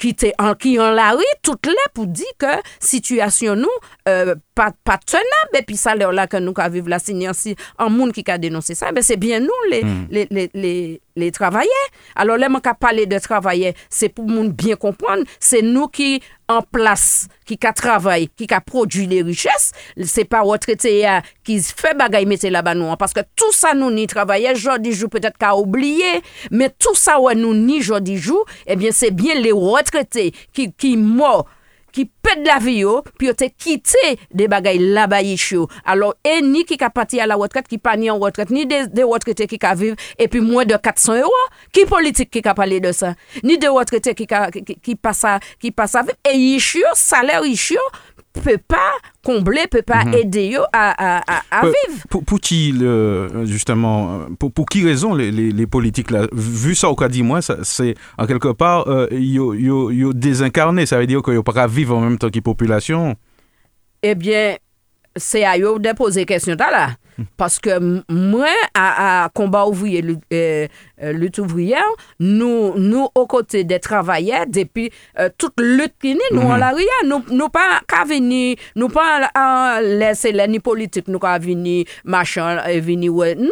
qui 0.00 0.14
te 0.14 0.26
en 0.38 0.54
qui 0.54 0.78
en 0.80 0.90
la 0.90 1.12
rue 1.12 1.22
toutes 1.42 1.66
les 1.66 1.74
pour 1.94 2.06
dire 2.06 2.24
que 2.38 2.46
situation 2.80 3.54
nous 3.54 3.68
euh, 4.08 4.34
pas 4.54 4.72
tenable 5.06 5.24
et 5.58 5.62
puis 5.62 5.76
ça 5.76 5.94
l'heure 5.94 6.12
là 6.12 6.26
que 6.26 6.38
nous 6.38 6.52
ka 6.52 6.68
vivre 6.68 6.88
la 6.88 6.98
signancy 6.98 7.54
en 7.78 7.90
monde 7.90 8.12
qui 8.12 8.24
a 8.26 8.38
dénoncé 8.38 8.74
ça 8.74 8.90
mais 8.92 9.02
c'est 9.02 9.16
bien 9.16 9.40
nous 9.40 9.48
les, 9.70 9.82
les, 10.10 10.26
les, 10.30 10.50
les, 10.54 11.00
les 11.16 11.30
travailleurs. 11.30 11.68
Alors 12.16 12.36
là 12.36 12.48
ka 12.62 12.74
parler 12.74 13.06
de 13.06 13.18
travailleurs 13.18 13.72
c'est 13.88 14.08
pour 14.08 14.26
monde 14.26 14.52
bien 14.52 14.76
comprendre. 14.76 15.24
C'est 15.38 15.62
nous 15.62 15.88
qui 15.88 16.20
en 16.48 16.62
place 16.62 17.28
qui 17.46 17.56
ka 17.58 17.72
travaille 17.72 18.28
qui 18.28 18.46
ka 18.46 18.60
produit 18.60 19.06
les 19.06 19.22
richesses. 19.22 19.72
C'est 20.04 20.24
pas 20.24 20.40
retraité 20.40 21.00
ya 21.00 21.22
qui 21.44 21.60
fait 21.62 21.96
bagay 21.96 22.24
mettre 22.24 22.48
là-bas 22.48 22.74
parce 22.98 23.12
que 23.12 23.20
tout 23.36 23.52
ça 23.52 23.74
nous 23.74 23.90
ni 23.90 24.06
travailleurs 24.06 24.54
jodi 24.54 24.92
jour 24.92 25.10
peut-être 25.10 25.38
qu'a 25.38 25.54
oublié 25.56 26.22
mais 26.50 26.70
tout 26.70 26.94
ça 26.94 27.18
nous 27.34 27.54
ni 27.54 27.80
jodi 27.82 28.16
jour 28.16 28.44
eh 28.66 28.76
bien 28.76 28.90
c'est 28.92 29.10
bien 29.10 29.34
les 29.34 29.52
retraités 29.52 30.32
qui 30.52 30.72
qui 30.72 30.96
mort 30.96 31.46
qui 31.92 32.06
pète 32.06 32.46
la 32.46 32.58
vie 32.58 32.84
puis 33.18 33.26
yo 33.26 33.32
te 33.34 33.44
quitté 33.44 34.18
des 34.32 34.48
bagailles 34.48 34.78
là-bas. 34.78 35.20
Alors 35.84 36.14
et 36.24 36.40
ni 36.42 36.64
qui 36.64 36.76
ka 36.76 36.90
parti 36.90 37.20
à 37.20 37.26
la 37.26 37.36
retraite 37.36 37.68
qui 37.68 37.78
pas 37.78 37.96
ni 37.96 38.10
en 38.10 38.18
retraite 38.18 38.50
ni 38.50 38.66
des, 38.66 38.86
des 38.86 39.02
retraités 39.02 39.46
qui 39.46 39.58
ka 39.58 39.74
vivre 39.74 39.96
et 40.18 40.28
puis 40.28 40.40
moins 40.40 40.64
de 40.64 40.76
400 40.76 41.16
euros. 41.16 41.30
Qui 41.72 41.84
politique 41.84 42.30
qui 42.30 42.42
ka 42.42 42.54
parler 42.54 42.80
de 42.80 42.92
ça? 42.92 43.14
Ni 43.42 43.58
des 43.58 43.68
retraités 43.68 44.14
qui 44.14 44.26
qui, 44.26 44.64
qui 44.64 44.76
qui 44.80 44.94
passe 44.96 45.24
à 45.24 46.02
vivre. 46.02 46.14
Et 46.32 46.36
yo 46.36 46.86
salaire 46.94 47.44
yo 47.44 47.80
peut 48.40 48.58
pas 48.66 48.92
combler 49.24 49.66
peut 49.70 49.82
pas 49.82 50.04
aider 50.12 50.46
yo 50.48 50.62
à, 50.72 51.18
à, 51.18 51.42
à, 51.50 51.60
vivre. 51.66 52.02
Pour, 52.08 52.24
pour 52.24 52.40
qui, 52.40 52.72
le- 52.72 53.44
justement, 53.44 54.12
euh, 54.12 54.24
pour, 54.38 54.52
pour 54.52 54.66
qui 54.66 54.84
raison 54.84 55.14
les, 55.14 55.30
les, 55.30 55.52
les 55.52 55.66
politiques, 55.66 56.10
là, 56.10 56.26
vu 56.32 56.74
ça 56.74 56.88
au 56.88 56.96
cas 56.96 57.08
dit 57.08 57.22
moi, 57.22 57.40
c'est 57.42 57.94
en 58.18 58.26
quelque 58.26 58.48
part, 58.52 58.88
euh, 58.88 59.06
yo, 59.12 59.54
yo, 59.54 59.90
yo 59.90 60.12
désincarné, 60.12 60.86
ça 60.86 60.98
veut 60.98 61.06
dire 61.06 61.22
que 61.22 61.30
yo 61.30 61.42
pas 61.42 61.66
vivre 61.66 61.96
en 61.96 62.00
même 62.00 62.18
temps 62.18 62.30
que 62.30 62.36
la 62.36 62.42
population. 62.42 63.14
Eh 64.02 64.14
bien, 64.14 64.56
c'est 65.16 65.44
à 65.44 65.58
eux 65.58 65.78
de 65.78 65.92
poser 65.92 66.24
question 66.24 66.56
ta 66.56 66.70
là. 66.70 66.90
Parce 67.36 67.58
que 67.58 68.02
moi, 68.08 68.46
à, 68.74 69.28
combat 69.34 69.66
ouvrier, 69.66 70.00
lutte, 70.00 70.22
euh, 70.32 70.66
euh, 71.02 71.12
lutte 71.12 71.38
ouvrière, 71.38 71.84
nous, 72.18 72.74
nous, 72.78 73.08
aux 73.14 73.26
côtés 73.26 73.64
des 73.64 73.78
travailleurs, 73.78 74.46
depuis 74.46 74.90
euh, 75.18 75.28
toute 75.36 75.60
lutte 75.60 75.94
qui 76.00 76.16
nous, 76.32 76.40
en 76.40 76.56
la 76.56 76.70
rue, 76.70 76.82
nous, 77.06 77.22
nous 77.30 77.48
pas 77.48 77.80
qu'à 77.86 78.04
venir, 78.04 78.56
nous 78.74 78.88
pas 78.88 79.80
laisser 79.82 80.32
les 80.32 80.48
ni 80.48 80.60
politique, 80.60 81.08
nous 81.08 81.18
qu'à 81.18 81.38
venir, 81.38 81.84
machin, 82.04 82.64
et 82.66 82.80
venir, 82.80 83.14
ouais. 83.14 83.34
Non, 83.34 83.50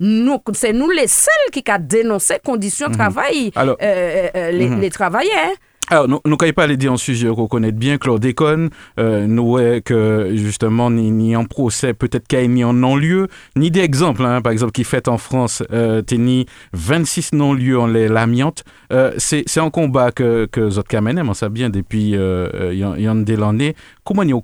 nous, 0.00 0.38
c'est 0.52 0.72
nous 0.72 0.90
les 0.90 1.08
seuls 1.08 1.50
qui 1.52 1.62
a 1.68 1.78
dénoncé 1.78 2.36
conditions 2.44 2.88
de 2.88 2.94
travail, 2.94 3.50
euh, 3.56 3.74
euh, 3.82 4.28
euh, 4.34 4.50
les, 4.52 4.68
les 4.68 4.90
travailleurs. 4.90 5.54
Alors, 5.90 6.06
nous 6.08 6.20
n'avons 6.26 6.52
pas 6.52 6.64
aller 6.64 6.76
dire 6.76 6.92
un 6.92 6.96
sujet 6.98 7.28
qu'on 7.28 7.46
connaît 7.46 7.72
bien, 7.72 7.96
Claude 7.98 8.20
Déconne, 8.20 8.68
euh, 8.98 9.26
nous, 9.26 9.52
ouais, 9.52 9.80
que 9.84 10.30
justement, 10.34 10.90
ni, 10.90 11.10
ni 11.10 11.34
en 11.34 11.44
procès, 11.44 11.94
peut-être 11.94 12.26
qu'il 12.28 12.40
y 12.40 12.44
a 12.44 12.46
ni 12.46 12.62
en 12.62 12.74
non-lieu, 12.74 13.28
ni 13.56 13.70
des 13.70 13.80
exemples, 13.80 14.24
hein, 14.24 14.42
par 14.42 14.52
exemple, 14.52 14.72
qui 14.72 14.84
fait 14.84 15.08
en 15.08 15.16
France, 15.18 15.62
euh, 15.72 16.02
t'es 16.02 16.18
ni 16.18 16.44
26 16.74 17.32
non-lieux 17.32 17.78
en 17.78 17.86
l'amiante. 18.08 18.64
Euh, 18.92 19.12
c'est 19.16 19.44
c'est 19.46 19.60
un 19.60 19.70
combat 19.70 20.12
que, 20.12 20.46
que 20.46 20.68
Zot 20.70 20.82
Kamene, 20.82 21.22
on 21.26 21.34
sait 21.34 21.48
bien 21.48 21.70
depuis 21.70 22.16
euh, 22.16 22.48
euh, 22.54 22.74
y 22.74 23.02
y 23.02 23.08
des 23.24 23.36
l'année. 23.36 23.74
Comment 24.04 24.24
n'y 24.24 24.32
a 24.32 24.36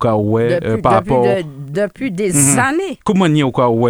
euh, 0.65 0.77
par 0.79 0.93
rapport. 0.93 1.25
de- 1.25 1.43
depuis 1.73 2.11
des 2.11 2.33
Mhm. 2.33 2.59
années. 2.59 2.99
Comment 3.05 3.29
n'y 3.29 3.43
a 3.43 3.47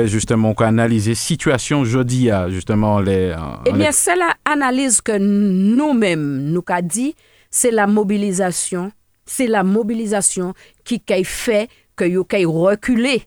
justement, 0.07 0.51
on 0.51 0.55
peut 0.55 0.65
analyser 0.65 1.15
situation 1.15 1.85
jeudi 1.85 2.31
à 2.31 2.49
justement 2.51 2.99
les. 3.01 3.33
Eh 3.67 3.71
en 3.71 3.75
bien, 3.77 3.87
les- 3.87 3.93
c'est 3.93 4.17
la 4.17 4.33
analyse 4.45 5.01
que 5.01 5.17
nous-mêmes, 5.19 6.39
nous 6.45 6.63
qu'a 6.63 6.83
dit, 6.83 7.15
c'est 7.55 7.71
la 7.71 7.87
mobilisation, 7.87 8.91
c'est 9.25 9.47
la 9.47 9.63
mobilisation 9.63 10.55
qui 10.83 11.01
a 11.09 11.23
fait 11.23 11.69
que 11.95 12.05
yo 12.05 12.25
kay 12.25 12.45
reculer. 12.45 13.23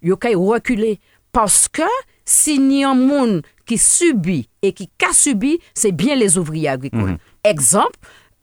Yo 0.00 0.16
kay 0.16 0.34
reculer. 0.34 0.98
Parce 1.32 1.68
que 1.68 1.82
si 2.24 2.58
ni 2.58 2.82
un 2.82 2.94
monde 2.94 3.42
qui 3.66 3.76
subit 3.76 4.48
et 4.62 4.72
qui 4.72 4.88
a 5.06 5.12
subi, 5.12 5.58
c'est 5.74 5.92
bien 5.92 6.16
les 6.16 6.38
ouvriers 6.38 6.70
agricoles. 6.70 7.18
Exemple, 7.44 7.98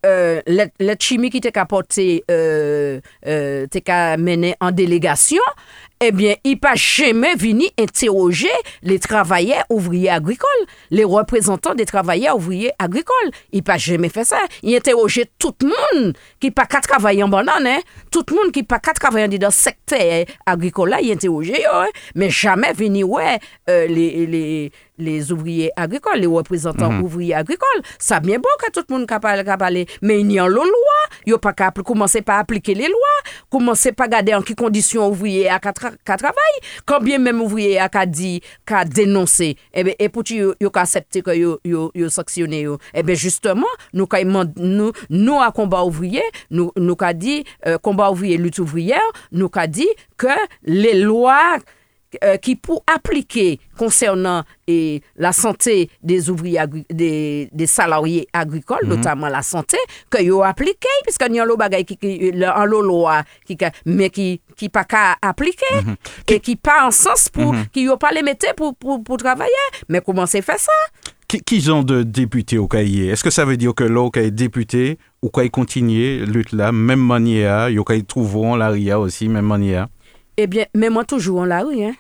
euh, 0.06 0.42
le, 0.46 0.66
le 0.80 0.96
chimie 1.00 1.32
qui 1.32 1.42
t'a 1.42 1.62
apporté, 1.62 2.24
euh, 2.30 3.02
euh, 3.26 3.66
mené 4.20 4.54
en 4.60 4.72
délégation, 4.72 5.42
eh 6.08 6.12
bien, 6.12 6.36
il 6.44 6.60
pas 6.60 6.76
jamais 6.76 7.36
venu 7.36 7.66
interroger 7.80 8.52
les 8.82 9.00
travailleurs 9.00 9.64
ouvriers 9.70 10.10
agricoles, 10.10 10.50
les 10.92 11.04
représentants 11.04 11.76
des 11.76 11.86
travailleurs 11.86 12.36
ouvriers 12.36 12.72
agricoles. 12.80 13.32
Il 13.52 13.64
pas 13.64 13.78
jamais 13.78 14.10
fait 14.10 14.26
ça. 14.26 14.40
Il 14.62 14.76
interrogeait 14.76 15.30
tout 15.40 15.56
le 15.62 15.68
monde 15.68 16.14
qui 16.40 16.52
pas 16.52 16.66
qu'à 16.66 16.82
travailler 16.82 17.24
en 17.24 17.30
banane, 17.30 17.68
hein. 17.68 17.80
Tout 18.12 18.24
le 18.30 18.36
monde 18.36 18.52
qui 18.52 18.64
pas 18.64 18.80
qu'à 18.80 18.94
travailler 18.94 19.40
dans 19.40 19.48
le 19.48 19.54
secteur 19.54 20.26
agricole 20.46 20.96
il 21.02 21.12
interrogeait, 21.12 21.62
yo, 21.62 21.70
hein. 21.74 21.88
mais 22.16 22.30
jamais 22.30 22.74
venu 22.74 23.04
ouais 23.04 23.40
euh, 23.70 23.88
les, 23.88 24.26
les 24.26 24.72
les 24.98 25.32
ouvriers 25.32 25.72
agricoles, 25.76 26.20
les 26.20 26.28
représentants 26.28 27.00
ouvriers 27.02 27.36
agricoles. 27.36 27.82
Ça 28.00 28.20
bien 28.20 28.38
beau 28.38 28.50
que 28.60 28.72
tout 28.72 28.86
le 28.90 28.96
monde 28.96 29.08
capable 29.08 29.44
parler, 29.58 29.88
mais 30.02 30.20
il 30.22 30.32
y 30.32 30.40
a 30.40 30.44
une 30.44 30.54
loi, 30.54 30.64
il 31.26 31.38
pas 31.38 31.54
qu'à 31.54 31.72
commencer 31.72 32.22
par 32.22 32.40
appliquer 32.40 32.74
les 32.74 32.88
lois, 32.88 33.20
commencer 33.50 33.92
par 33.92 34.08
garder 34.08 34.34
en 34.34 34.42
quelles 34.42 34.56
conditions 34.56 35.08
ouvrier 35.08 35.50
à 35.50 35.60
qu'à 35.60 35.74
travailler, 35.74 36.60
combien 36.86 37.20
même 37.20 37.42
ouvrier 37.42 37.80
à 37.80 37.90
qu'à 37.90 38.06
dit, 38.06 38.42
qu'à 38.66 38.86
dénoncer, 38.86 39.58
et 39.74 39.84
bien, 39.84 39.94
et 40.00 40.10
pour 40.10 40.24
yo 40.30 40.54
qu'à 40.70 40.82
accepter 40.82 41.22
que 41.22 41.36
yo 41.36 41.60
yo 41.64 41.92
yo 41.96 42.08
yo. 42.08 42.78
Eh 42.94 43.04
bien 43.04 43.16
justement, 43.16 43.68
nous 43.94 44.08
quand 44.08 44.24
nous 44.58 44.92
nous 45.10 45.40
à 45.40 45.52
combat 45.52 45.84
ouvrier, 45.84 46.24
nous 46.50 46.72
nous 46.76 46.98
euh, 47.66 47.78
lutte 48.38 48.60
ouvrière, 48.60 49.00
nous 49.32 49.50
qu'a 49.50 49.68
dit 49.68 49.90
que 50.18 50.28
les 50.64 50.94
lois 51.02 51.58
euh, 52.24 52.38
qui 52.38 52.56
pour 52.56 52.84
appliquer 52.94 53.60
concernant 53.78 54.44
et, 54.68 55.02
la 55.18 55.32
santé 55.32 55.90
des 56.02 56.30
ouvriers 56.30 56.60
agri- 56.60 56.86
des, 56.90 57.50
des 57.52 57.68
salariés 57.68 58.28
agricoles 58.34 58.86
notamment 58.88 59.28
la 59.28 59.42
santé 59.42 59.78
que 60.10 60.22
yo 60.22 60.44
appliqué 60.44 60.88
puisque 61.04 61.26
y 61.32 61.40
a 61.40 61.46
bagay 61.56 61.84
qui, 61.84 61.98
qui 61.98 62.32
le- 62.32 62.48
en 62.50 62.66
lo 62.66 62.82
loi 62.82 63.24
qui 63.46 63.58
mais 63.86 64.10
qui 64.10 64.42
qui 64.56 64.70
pas 64.70 64.84
qu'à 64.84 65.16
appliquer 65.22 65.66
et 66.28 66.40
qui 66.40 66.56
pas 66.56 66.86
en 66.88 66.92
sens 66.92 67.30
pour 67.30 67.54
qui 67.72 67.84
yo 67.84 67.98
pas 67.98 68.12
les 68.12 68.22
mettre 68.24 68.54
pour, 68.56 68.76
pour 68.76 69.04
pour 69.04 69.18
travailler. 69.18 69.52
Mais 69.90 70.02
comment 70.02 70.26
c'est 70.26 70.42
fait 70.42 70.58
ça? 70.60 70.72
Qui, 71.28 71.42
qui 71.42 71.62
genre 71.62 71.84
de 71.84 72.04
député 72.04 72.58
au 72.58 72.68
cahier? 72.68 73.08
Est-ce 73.08 73.24
que 73.24 73.30
ça 73.30 73.46
veut 73.46 73.58
dire 73.58 73.74
que 73.74 73.84
là, 73.84 74.02
au 74.02 74.12
cahier 74.12 74.30
député, 74.32 75.00
ou 75.22 75.30
qu'il 75.30 75.50
continue 75.50 76.26
lutte 76.26 76.52
là, 76.52 76.72
même 76.72 77.00
manière, 77.02 77.70
il 77.70 77.80
y 77.80 78.04
trouveront 78.04 78.56
la 78.56 78.70
RIA 78.70 79.00
aussi, 79.00 79.30
même 79.30 79.46
manière? 79.48 79.88
Eh 80.38 80.48
bien, 80.48 80.66
mais 80.76 80.90
moi 80.90 81.06
toujours 81.06 81.40
en 81.42 81.46
la 81.46 81.62
rue, 81.64 81.84
hein. 81.84 81.94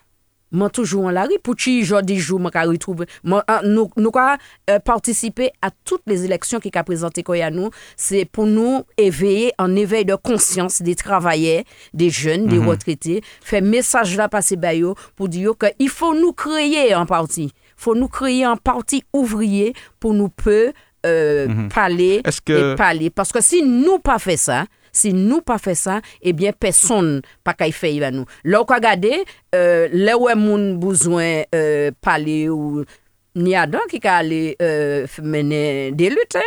Moi 0.53 0.69
toujours 0.69 1.05
en 1.05 1.09
la 1.09 1.23
rue. 1.23 1.37
Pour 1.43 1.55
qui 1.55 1.83
jour 2.19 2.39
ka 2.49 2.63
retrouver. 2.63 3.05
Moi, 3.23 3.43
ah, 3.47 3.61
nous, 3.65 3.89
ka, 4.11 4.37
euh, 4.69 4.79
participer 4.79 5.51
à 5.61 5.69
toutes 5.83 6.03
les 6.07 6.23
élections 6.25 6.59
qui 6.59 6.71
ka 6.71 6.83
présenté 6.83 7.23
nous. 7.51 7.69
C'est 7.97 8.25
pour 8.25 8.45
nous 8.45 8.83
éveiller 8.97 9.51
en 9.57 9.75
éveil 9.75 10.05
de 10.05 10.15
conscience 10.15 10.81
des 10.81 10.95
travailleurs, 10.95 11.63
des 11.93 12.09
jeunes, 12.09 12.47
des 12.47 12.59
retraités. 12.67 13.21
Faire 13.41 13.61
message 13.63 14.15
là 14.15 14.29
pour 15.15 15.27
dire 15.27 15.53
que 15.57 15.65
il 15.79 15.89
faut 15.89 16.13
nous 16.13 16.33
créer 16.33 16.93
un 16.93 17.05
parti. 17.05 17.51
faut 17.75 17.95
nous 17.95 18.07
créer 18.07 18.43
un 18.45 18.55
parti 18.55 19.03
ouvrier 19.11 19.73
pour 19.99 20.13
nous 20.13 20.29
peut 20.29 20.71
euh, 21.05 21.67
parler 21.73 22.21
que- 22.45 22.73
et 22.73 22.75
parler. 22.77 23.09
Parce 23.09 23.31
que 23.33 23.41
si 23.41 23.61
nous 23.63 23.99
pas 23.99 24.19
fait 24.19 24.37
ça, 24.37 24.65
Si 24.93 25.11
nou 25.15 25.41
pa 25.45 25.57
fe 25.61 25.73
sa, 25.77 25.99
ebyen 26.21 26.55
peson 26.55 27.17
pa 27.45 27.55
kay 27.57 27.73
fe 27.75 27.95
iwa 27.97 28.11
nou. 28.13 28.29
Lò 28.45 28.63
kwa 28.69 28.79
gade, 28.83 29.23
euh, 29.55 29.87
lè 29.89 30.13
wè 30.19 30.35
moun 30.37 30.75
bouzwen 30.81 31.47
euh, 31.49 31.89
pale 32.03 32.37
ou 32.53 32.85
ni 33.33 33.55
adan 33.57 33.89
ki 33.89 33.99
ka 34.03 34.19
ale 34.21 34.53
euh, 34.61 35.09
mene 35.25 35.91
de 35.97 36.11
lute, 36.13 36.43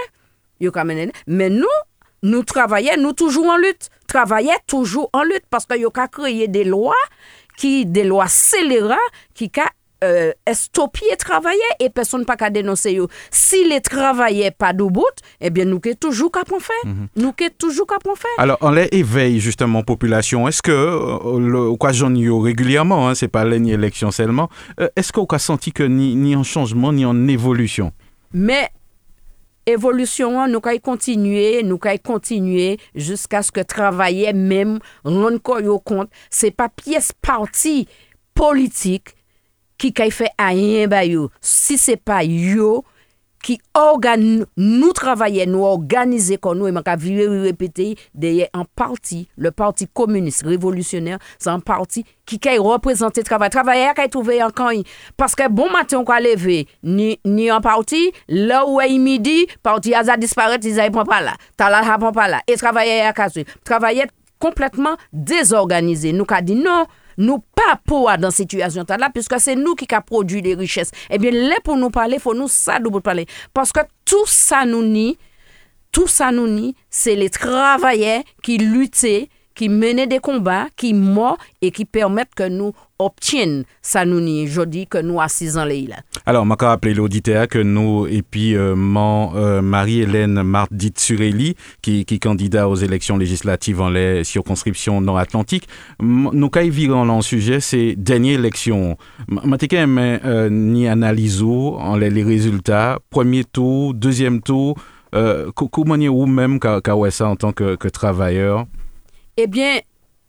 yo 0.62 0.71
ka 0.75 0.87
mene 0.87 1.09
de. 1.11 1.25
Men 1.26 1.59
nou, 1.59 1.83
nou 2.26 2.47
travaye, 2.47 2.95
nou 3.00 3.17
toujou 3.19 3.50
an 3.50 3.62
lute. 3.65 3.91
Travaye 4.07 4.55
toujou 4.71 5.11
an 5.17 5.26
lute, 5.26 5.49
paske 5.50 5.79
yo 5.81 5.91
ka 5.95 6.07
kreye 6.12 6.47
de 6.47 6.62
lwa, 6.71 6.97
ki 7.59 7.83
de 7.91 8.07
lwa 8.07 8.29
selera, 8.31 9.00
ki 9.35 9.50
ka 9.50 9.73
euh, 10.05 10.33
estopye 10.49 11.17
travaye 11.21 11.71
e 11.81 11.88
person 11.93 12.25
pa 12.29 12.37
ka 12.41 12.50
denonse 12.53 12.93
yo. 12.93 13.09
Si 13.31 13.62
le 13.69 13.81
travaye 13.85 14.50
pa 14.53 14.73
do 14.76 14.88
bout, 14.93 15.23
ebyen 15.41 15.71
nou 15.73 15.83
ke 15.85 15.95
toujou 15.99 16.33
kapon 16.35 16.62
fè. 16.62 16.79
Nou 17.17 17.33
ke 17.37 17.50
toujou 17.55 17.88
kapon 17.88 18.19
fè. 18.19 18.33
Alors, 18.38 18.59
on 18.61 18.71
les 18.71 18.88
éveille 18.93 19.41
justement, 19.41 19.83
population. 19.83 20.49
Est-ce 20.49 20.62
que, 20.62 20.73
euh, 20.73 21.38
le, 21.38 21.59
au 21.61 21.76
cas 21.76 21.93
j'en 21.93 22.15
y 22.15 22.29
a 22.29 22.43
régulièrement, 22.43 23.09
hein, 23.09 23.15
c'est 23.15 23.29
pas 23.29 23.45
l'année 23.45 23.73
élection 23.73 24.11
seulement, 24.11 24.49
euh, 24.81 24.88
est-ce 24.97 25.12
qu'on 25.12 25.26
a 25.26 25.38
senti 25.38 25.73
que 25.73 25.83
ni, 25.83 26.15
ni 26.15 26.37
en 26.37 26.43
changement, 26.43 26.93
ni 26.93 27.05
en 27.05 27.29
évolution? 27.29 27.93
Mais 28.33 28.71
évolution 29.67 30.38
an, 30.38 30.53
nou 30.53 30.62
kay 30.62 30.79
kontinue, 30.83 31.62
nou 31.67 31.81
kay 31.83 31.99
kontinue 31.99 32.76
jusqu'à 32.95 33.43
ce 33.43 33.50
que 33.50 33.65
travaye 33.67 34.33
même 34.33 34.79
ron 35.05 35.41
ko 35.43 35.59
yo 35.61 35.81
kont, 35.83 36.11
se 36.31 36.53
pa 36.55 36.69
pièce 36.69 37.12
parti 37.12 37.88
politique 38.37 39.15
ki 39.80 39.92
kay 39.97 40.12
fe 40.14 40.30
a 40.40 40.52
yen 40.56 40.90
ba 40.92 41.04
yo, 41.06 41.30
si 41.45 41.78
se 41.80 41.97
pa 41.97 42.23
yo, 42.26 42.83
ki 43.47 43.56
organ, 43.78 44.23
nou 44.59 44.95
travaye, 44.97 45.45
nou 45.47 45.66
organize 45.68 46.35
kon 46.42 46.59
nou, 46.59 46.66
e 46.66 46.75
man 46.75 46.85
ka 46.87 46.97
vive 46.99 47.28
ou 47.28 47.45
repete, 47.45 47.92
deye 48.16 48.49
an 48.56 48.66
parti, 48.78 49.23
le 49.38 49.52
parti 49.54 49.87
komunist, 49.87 50.42
revolutioner, 50.49 51.23
san 51.42 51.62
parti, 51.64 52.02
ki 52.26 52.40
kay 52.42 52.59
represente 52.62 53.23
travaye. 53.26 53.52
Travaye 53.54 53.87
a 53.87 53.95
kay 53.97 54.11
trouve 54.11 54.38
yon 54.40 54.54
kan 54.56 54.75
yon. 54.75 54.83
Paske 55.21 55.47
bon 55.52 55.71
maten 55.75 56.00
ou 56.00 56.09
ka 56.09 56.18
leve, 56.23 56.64
ni, 56.83 57.12
ni 57.23 57.49
an 57.54 57.62
parti, 57.64 58.09
la 58.26 58.64
ou 58.66 58.83
e 58.83 58.90
imidi, 58.97 59.45
parti 59.66 59.95
a 59.95 60.02
za 60.09 60.18
disparete, 60.18 60.75
a 60.75 60.90
yon 60.90 60.99
pon 60.99 61.09
pa 61.09 61.23
la. 61.23 61.38
Ta 61.61 61.71
la 61.71 61.85
ha 61.87 62.00
pon 62.02 62.14
pa 62.16 62.26
la. 62.33 62.42
E 62.50 62.59
travaye 62.59 63.04
a 63.06 63.14
ka 63.16 63.30
sou. 63.30 63.47
Travaye 63.66 64.11
kompletman 64.42 64.99
dezorganize. 65.12 66.11
Nou 66.16 66.26
ka 66.28 66.42
di 66.45 66.59
nou, 66.59 66.88
nous 67.18 67.38
pas 67.38 67.80
pour 67.87 68.11
dans 68.18 68.30
situation 68.30 68.85
là 68.88 69.11
puisque 69.12 69.38
c'est 69.40 69.56
nous 69.56 69.75
qui 69.75 69.92
a 69.94 70.00
produit 70.00 70.42
les 70.42 70.54
richesses. 70.54 70.90
Eh 71.11 71.18
bien 71.18 71.30
là 71.30 71.56
pour 71.64 71.76
nous 71.76 71.90
parler, 71.90 72.18
faut 72.18 72.35
nous 72.35 72.49
ça 72.49 72.78
pour 72.80 73.02
parler 73.02 73.26
parce 73.52 73.73
que 73.73 73.80
tout 74.04 74.26
ça 74.26 74.64
nous 74.64 74.82
nie 74.82 75.18
tout 75.96 76.06
ça 76.06 76.30
nous 76.30 76.46
nie, 76.46 76.75
c'est 76.90 77.14
les 77.14 77.30
travailleurs 77.30 78.23
qui 78.42 78.58
luttaient, 78.58 79.30
qui 79.56 79.68
menaient 79.68 80.06
des 80.06 80.20
combats, 80.20 80.66
qui 80.76 80.94
morent 80.94 81.38
et 81.62 81.70
qui 81.72 81.84
permettent 81.84 82.34
que 82.36 82.48
nous 82.48 82.72
obtiennent 82.98 83.64
ça 83.82 84.04
nous 84.04 84.20
nie. 84.20 84.46
Dis 84.66 84.86
que 84.86 84.98
nous 84.98 85.20
assis 85.20 85.56
en 85.58 85.64
là. 85.86 85.96
Alors, 86.25 86.44
je 86.44 86.48
vais 86.48 86.56
rappeler 86.66 86.94
l'auditeur 86.94 87.46
que 87.48 87.58
nous, 87.58 88.06
et 88.06 88.22
puis 88.22 88.54
euh, 88.54 88.75
euh, 89.36 89.60
Marie-Hélène 89.62 90.42
Mardit 90.42 90.92
Sureli, 90.96 91.56
qui, 91.82 92.04
qui 92.04 92.18
candidat 92.18 92.68
aux 92.68 92.75
élections 92.76 93.16
législatives 93.18 93.80
en 93.80 93.90
les 93.90 94.25
circonscriptions 94.25 95.00
nord-atlantiques, 95.00 95.66
m- 96.00 96.30
nous, 96.32 96.48
quand 96.48 96.60
il 96.60 96.70
en 97.10 97.22
sujet, 97.22 97.60
c'est 97.60 97.94
dernière 97.96 98.38
élection. 98.38 98.96
Mais 99.28 99.58
euh, 100.25 100.48
ni 100.50 100.88
en 100.88 101.96
les, 101.96 102.10
les 102.10 102.22
résultats, 102.25 102.98
premier 103.10 103.44
tour, 103.44 103.94
deuxième 103.94 104.40
tour, 104.40 104.76
euh, 105.14 105.50
co- 105.54 105.68
comment 105.68 105.94
ou 105.94 106.26
même 106.26 106.58
ouais 106.96 107.10
ça 107.10 107.28
en 107.28 107.36
tant 107.36 107.52
que 107.76 107.88
travailleur? 107.88 108.66
ebyen, 109.40 109.83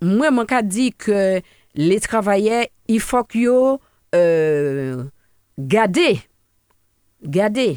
mwen 0.04 0.36
mwen 0.36 0.50
ka 0.50 0.62
di 0.66 0.90
ke 0.92 1.42
le 1.78 2.00
travaye, 2.04 2.66
i 2.88 3.00
fok 3.04 3.36
yo 3.38 3.58
euh, 4.16 5.04
gade, 5.58 6.10
gade, 7.24 7.70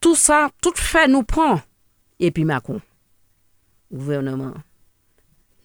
tout 0.00 0.18
sa, 0.18 0.46
tout 0.62 0.78
fè 0.78 1.06
nou 1.10 1.26
pran, 1.26 1.60
epi 2.22 2.46
makon, 2.48 2.82
gouvernement, 3.92 4.60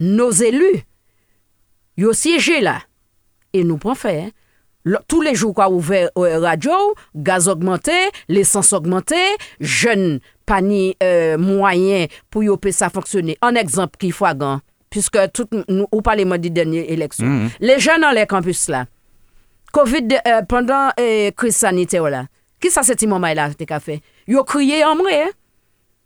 nou 0.01 0.33
zelu, 0.35 0.73
yo 1.99 2.15
siyeje 2.17 2.61
la, 2.63 2.79
e 3.53 3.65
nou 3.67 3.81
pran 3.81 3.97
fè, 3.99 4.15
eh? 4.27 4.31
Tous 5.07 5.21
les 5.21 5.35
jours, 5.35 5.53
quand 5.53 5.69
ouvert 5.71 6.09
euh, 6.17 6.39
radio, 6.39 6.73
gaz 7.15 7.47
augmenté, 7.47 7.91
l'essence 8.27 8.73
augmenté, 8.73 9.15
jeunes 9.59 10.19
panier 10.45 10.95
euh, 11.01 11.37
moyen 11.37 12.07
pour 12.29 12.43
yo 12.43 12.57
peut 12.57 12.71
ça 12.71 12.89
fonctionner. 12.89 13.37
Un 13.41 13.55
exemple 13.55 13.97
qui 13.97 14.11
fois 14.11 14.33
grand, 14.33 14.61
puisque 14.89 15.17
tout 15.33 15.47
nous 15.67 15.87
ou 15.91 16.01
parlez 16.01 16.25
moi 16.25 16.37
des 16.37 16.49
dernières 16.49 16.89
élections. 16.89 17.49
Les 17.59 17.79
jeunes 17.79 18.01
dans 18.01 18.11
les 18.11 18.25
campus 18.25 18.67
là. 18.67 18.85
Covid 19.71 20.07
euh, 20.27 20.41
pendant 20.43 20.89
euh, 20.99 21.31
crise 21.31 21.55
sanitaire 21.55 22.09
là. 22.09 22.25
Qui 22.59 22.69
ça 22.69 22.83
c'est 22.83 23.01
moment 23.03 23.33
là 23.33 23.53
t'es 23.53 23.65
qu'a 23.65 23.79
fait? 23.79 24.01
Yo 24.27 24.43
crié 24.43 24.83
en 24.85 24.95
moi. 24.95 25.09
Hein? 25.11 25.29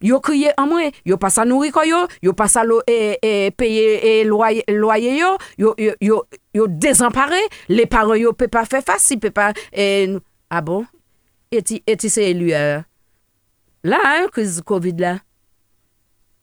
Yo 0.03 0.19
kriye 0.19 0.51
an 0.59 0.67
mwen, 0.67 0.91
yo 1.07 1.15
pa 1.17 1.29
sa 1.31 1.45
nouri 1.47 1.71
ko 1.73 1.81
yo, 1.87 2.03
yo 2.21 2.33
pa 2.35 2.49
sa 2.51 2.65
lo, 2.67 2.81
e, 2.85 3.15
e, 3.23 3.49
paye 3.55 3.95
e, 4.03 4.11
loyer, 4.27 4.65
loyer 4.67 5.15
yo, 5.17 5.31
yo, 5.57 5.71
yo, 5.79 5.93
yo, 6.01 6.17
yo 6.53 6.67
désemparé, 6.67 7.39
les 7.69 7.85
parents 7.85 8.19
yo 8.19 8.33
pe 8.33 8.47
pas 8.47 8.65
faire 8.65 8.83
face, 8.83 9.11
ils 9.11 9.19
pe 9.19 9.29
pas... 9.29 9.53
E, 9.75 10.19
ah 10.49 10.61
bon? 10.61 10.85
Et 11.51 11.61
ti, 11.63 11.81
et 11.87 11.95
ti 11.95 12.09
se 12.09 12.19
élu 12.19 12.51
là, 13.85 13.99
hein, 14.03 14.27
crise 14.31 14.61
Covid 14.65 14.95
là. 14.97 15.19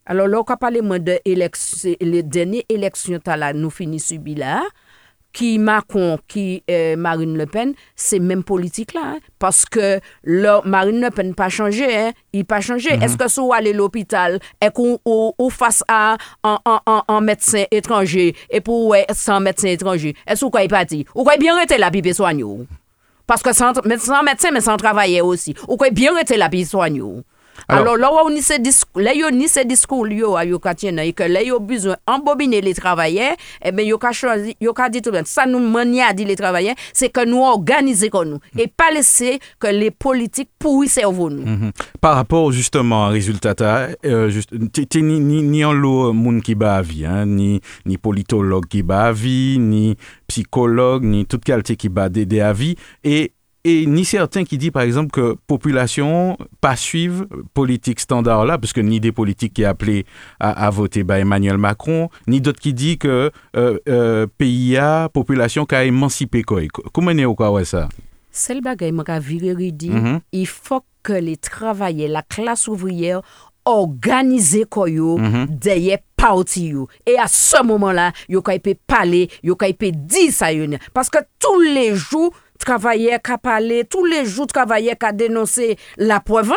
Alors 0.07 0.27
là, 0.27 0.41
on 0.41 0.57
parler 0.57 0.81
moins 0.81 0.99
de 0.99 1.19
les 1.25 2.23
dernières 2.23 2.63
élections 2.69 3.21
là, 3.25 3.53
nous 3.53 3.71
finis 3.71 4.01
subi 4.01 4.35
là, 4.35 4.63
qui 5.33 5.59
Macron, 5.59 6.19
qui 6.29 6.63
euh, 6.71 6.97
Marine 6.97 7.37
Le 7.37 7.47
Pen, 7.47 7.75
c'est 7.97 8.19
même 8.19 8.45
politique 8.45 8.95
là. 8.95 9.15
hein. 9.15 9.19
parce 9.39 9.65
que 9.65 9.99
Marine 10.65 11.01
Le 11.01 11.11
Pen 11.11 11.35
pas 11.35 11.49
changé, 11.49 11.97
hein, 11.97 12.13
il 12.33 12.45
pas 12.45 12.61
changé. 12.61 12.91
Est-ce 12.91 13.17
que 13.17 13.29
si 13.29 13.41
vous 13.41 13.53
allez 13.53 13.71
à 13.71 13.77
l'hôpital 13.77 14.39
et 14.61 14.71
qu'on 14.71 14.99
ou, 15.05 15.51
face 15.51 15.83
à 15.89 16.17
un, 16.45 16.59
un, 17.09 17.21
médecin 17.21 17.65
étranger 17.71 18.35
et 18.51 18.61
pour 18.61 18.89
ouais, 18.89 19.07
sans 19.13 19.41
médecin 19.41 19.69
étranger, 19.69 20.15
est-ce 20.27 20.41
que 20.41 20.45
vous 20.47 20.51
croyez 20.51 20.69
parti? 20.69 21.07
Vous 21.15 21.23
croyez 21.23 21.39
bien 21.39 21.57
rester 21.57 21.79
là 21.79 21.91
puis 21.91 22.15
soigner? 22.15 22.67
Parce 23.27 23.43
que 23.43 23.53
sans, 23.53 23.73
médecin, 23.85 24.51
mais 24.53 24.61
sans 24.61 24.77
travailler 24.77 25.23
aussi. 25.23 25.55
Vous 25.69 25.77
croyez 25.77 25.93
bien 25.93 26.15
rester 26.15 26.37
là 26.37 26.49
puis 26.49 26.65
soigner? 26.65 27.23
Alors- 27.69 27.83
Alors, 27.95 27.97
là, 27.97 28.25
où 28.25 28.31
ni 28.31 28.43
ce 28.43 28.59
discours, 28.61 29.01
là, 29.03 29.15
yo 29.15 29.31
ni 29.31 29.49
ce 29.49 29.61
discours, 29.65 30.09
yo, 30.09 30.37
a 30.37 30.45
yo 30.45 30.59
ka 30.59 30.75
tien 30.75 30.93
nan, 30.93 31.05
et 31.05 31.13
que 31.13 31.23
là, 31.25 31.43
yo 31.43 31.59
besoin 31.61 31.97
embobiner 32.07 32.61
les 32.61 32.75
travailleurs, 32.75 33.35
eh 33.63 33.73
ben, 33.73 33.87
yo 33.87 33.99
ka 33.99 34.13
choisi, 34.13 34.57
yo 34.61 34.73
ka 34.73 34.89
dit 34.89 35.03
tout 35.03 35.11
bien. 35.11 35.23
Ça 35.25 35.47
nous 35.47 35.59
mania 35.59 36.13
dit 36.13 36.25
les 36.25 36.37
travailleurs, 36.37 36.75
c'est 36.93 37.09
que 37.11 37.25
nous 37.25 37.43
organiser 37.43 38.09
comme 38.11 38.31
nous. 38.31 38.39
Et 38.59 38.67
pas 38.69 38.91
laisser 38.93 39.39
que 39.59 39.67
les 39.69 39.91
politiques 39.91 40.51
pourrissent 40.59 40.93
cerveau 40.93 41.29
nous. 41.31 41.45
Mhm. 41.47 41.73
Par 42.01 42.15
rapport 42.17 42.53
justement 42.53 43.07
à 43.07 43.09
résultat, 43.09 43.55
ta, 43.55 43.89
euh, 44.05 44.29
juste, 44.31 44.53
ni, 44.97 45.21
ni, 45.21 45.43
ni 45.43 45.65
en 45.65 45.73
lot 45.73 46.13
moun 46.13 46.41
qui 46.43 46.55
bat 46.55 46.77
à 46.77 46.83
vie, 46.83 47.05
hein, 47.07 47.27
ni, 47.27 47.61
ni 47.87 47.99
politologue 47.99 48.67
qui 48.67 48.83
bat 48.83 49.05
à 49.07 49.13
vie, 49.13 49.59
ni 49.59 49.97
psychologue, 50.27 51.05
ni 51.05 51.27
toute 51.27 51.45
qualité 51.45 51.77
qui 51.77 51.89
bat 51.89 52.09
des 52.09 52.41
à 52.41 52.53
vie, 52.53 52.77
et, 53.05 53.33
et 53.65 53.87
ni 53.87 54.05
certains 54.05 54.45
qui 54.45 54.59
dit 54.59 54.71
par 54.71 54.83
exemple 54.83 55.11
que 55.11 55.37
population 55.47 56.37
pas 56.61 56.77
suivre 56.77 57.27
politique 57.55 58.01
standard 58.01 58.45
là, 58.45 58.59
parce 58.59 58.73
que 58.73 58.81
ni 58.81 58.99
des 58.99 59.13
politiques 59.13 59.55
qui 59.55 59.65
appelés 59.65 60.05
à, 60.41 60.67
à 60.67 60.71
voter 60.71 61.05
bah, 61.05 61.19
Emmanuel 61.19 61.59
Macron, 61.59 62.09
ni 62.27 62.41
d'autres 62.41 62.61
qui 62.61 62.75
dit 62.75 62.99
que 62.99 63.31
euh, 63.57 63.79
euh, 63.89 64.27
PIA, 64.39 65.09
population 65.13 65.65
qui 65.65 65.75
a 65.75 65.85
émancipé 65.85 66.43
quoi. 66.43 66.63
Comment 66.93 67.11
est-ce 67.13 67.59
que 67.59 67.65
ça? 67.65 67.89
C'est 68.31 68.55
le. 68.55 68.61
Mhm. 69.91 70.21
Il 70.33 70.47
faut 70.47 70.83
que 71.03 71.13
les 71.13 71.37
travailleurs, 71.37 72.09
la 72.11 72.23
classe 72.23 72.67
ouvrière, 72.67 73.21
yo 73.67 75.19
derrière 75.49 75.99
parti 76.17 76.69
yo. 76.69 76.89
Et 77.07 77.19
à 77.19 77.27
ce 77.29 77.63
moment-là, 77.63 78.13
yo 78.29 78.43
ka 78.43 78.59
peut 78.59 78.75
parler, 78.87 79.29
yo 79.43 79.55
ka 79.57 79.73
peut 79.73 79.93
dire 79.93 80.33
ça. 80.33 80.47
Parce 80.95 81.11
que 81.11 81.19
tous 81.39 81.61
les 81.61 81.95
jours, 81.95 82.33
travailleurs 82.65 83.21
ka 83.23 83.39
parler, 83.39 83.85
tous 83.85 84.05
les 84.05 84.25
jours 84.25 84.47
travailleurs 84.47 84.99
ka 84.99 85.13
dénoncer 85.13 85.77
la 85.97 86.21
preuve 86.21 86.53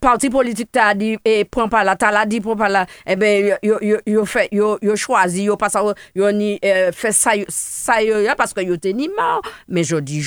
Parti 0.00 0.28
politique 0.28 0.70
t'a 0.72 0.94
dit 0.94 1.16
et 1.24 1.44
prend 1.44 1.68
pas 1.68 1.82
là, 1.82 1.96
la 2.00 2.26
dit 2.26 2.40
prend 2.40 2.56
pas 2.56 2.68
là. 2.68 2.86
Eh 3.06 3.16
ben 3.16 3.56
yo 3.62 3.78
yo 4.06 4.24
fait 4.24 4.48
yo 4.52 4.78
choisi, 4.96 5.48
pas 5.58 5.68
euh, 5.74 6.92
fait 6.92 7.12
ça 7.12 7.32
ça 7.48 7.94
parce 8.36 8.52
que 8.52 8.60
yo 8.60 8.76
te 8.76 8.88
ni. 8.88 9.08
Mais 9.68 9.84
je 9.84 9.96
dis 9.96 10.22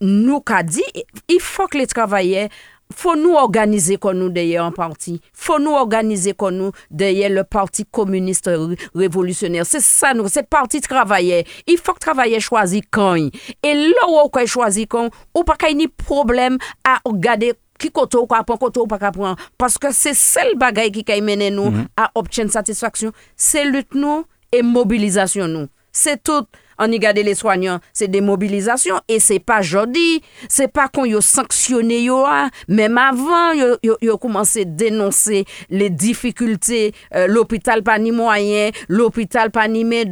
nous 0.00 0.40
qu'a 0.40 0.62
dit 0.62 0.84
il 1.28 1.40
faut 1.40 1.66
que 1.66 1.78
les 1.78 1.86
travailleurs 1.86 2.48
faut 2.94 3.16
nous 3.16 3.34
organiser 3.34 3.96
comme 3.96 4.18
nous 4.18 4.28
derrière 4.30 4.64
un 4.64 4.72
parti. 4.72 5.20
faut 5.32 5.58
nous 5.58 5.72
organiser 5.72 6.34
comme 6.34 6.56
nous 6.56 6.72
derrière 6.90 7.30
le 7.30 7.44
parti 7.44 7.84
communiste 7.84 8.46
ré- 8.46 8.76
révolutionnaire. 8.94 9.66
C'est 9.66 9.80
ça, 9.80 10.14
nous, 10.14 10.28
c'est 10.28 10.48
parti 10.48 10.80
travailleur. 10.80 11.42
Il 11.66 11.78
faut 11.78 11.92
que 11.94 11.98
travailleur 11.98 12.40
choisisse 12.40 12.82
quand. 12.90 13.16
Et 13.62 13.74
là 13.74 14.08
où 14.08 14.18
on 14.32 14.46
choisit 14.46 14.88
quand, 14.88 15.10
ou 15.34 15.44
pas 15.44 15.56
qu'il 15.56 15.80
y 15.80 15.84
ait 15.84 15.88
problème 15.88 16.58
à 16.84 16.98
regarder 17.04 17.54
qui 17.78 17.90
koto 17.90 18.22
ou 18.22 18.26
pas 18.26 18.42
koto 18.44 18.84
ou 18.84 18.86
pas 18.86 18.98
prendre. 19.12 19.36
Parce 19.58 19.76
que 19.76 19.92
c'est 19.92 20.14
seul 20.14 20.54
bagay 20.56 20.90
qui 20.90 21.04
kay 21.04 21.20
mène 21.20 21.54
nous 21.54 21.72
à 21.96 22.10
obtenir 22.14 22.50
satisfaction. 22.50 23.12
C'est 23.36 23.64
lutte 23.64 23.94
nous 23.94 24.24
et 24.52 24.62
mobilisation 24.62 25.46
nous. 25.48 25.66
C'est 25.92 26.22
tout 26.22 26.46
on 26.78 26.90
y 26.90 26.98
garde 26.98 27.18
les 27.18 27.34
soignants, 27.34 27.80
c'est 27.92 28.08
des 28.08 28.20
mobilisations 28.20 29.00
et 29.08 29.20
c'est 29.20 29.38
pas 29.38 29.62
jodi, 29.62 30.22
c'est 30.48 30.68
pas 30.68 30.88
qu'on 30.88 31.04
yo 31.04 31.20
sanctionné 31.20 32.02
yo 32.02 32.24
a, 32.24 32.48
même 32.68 32.98
avant 32.98 33.52
yo, 33.52 33.96
yo 34.00 34.18
commencé 34.18 34.62
à 34.62 34.64
dénoncer 34.64 35.44
les 35.70 35.90
difficultés 35.90 36.92
euh, 37.14 37.26
l'hôpital 37.26 37.82
pas 37.82 37.98
ni 37.98 38.12
moyen, 38.12 38.70
l'hôpital 38.88 39.50
pas 39.50 39.68
ni 39.68 39.84
main 39.84 40.04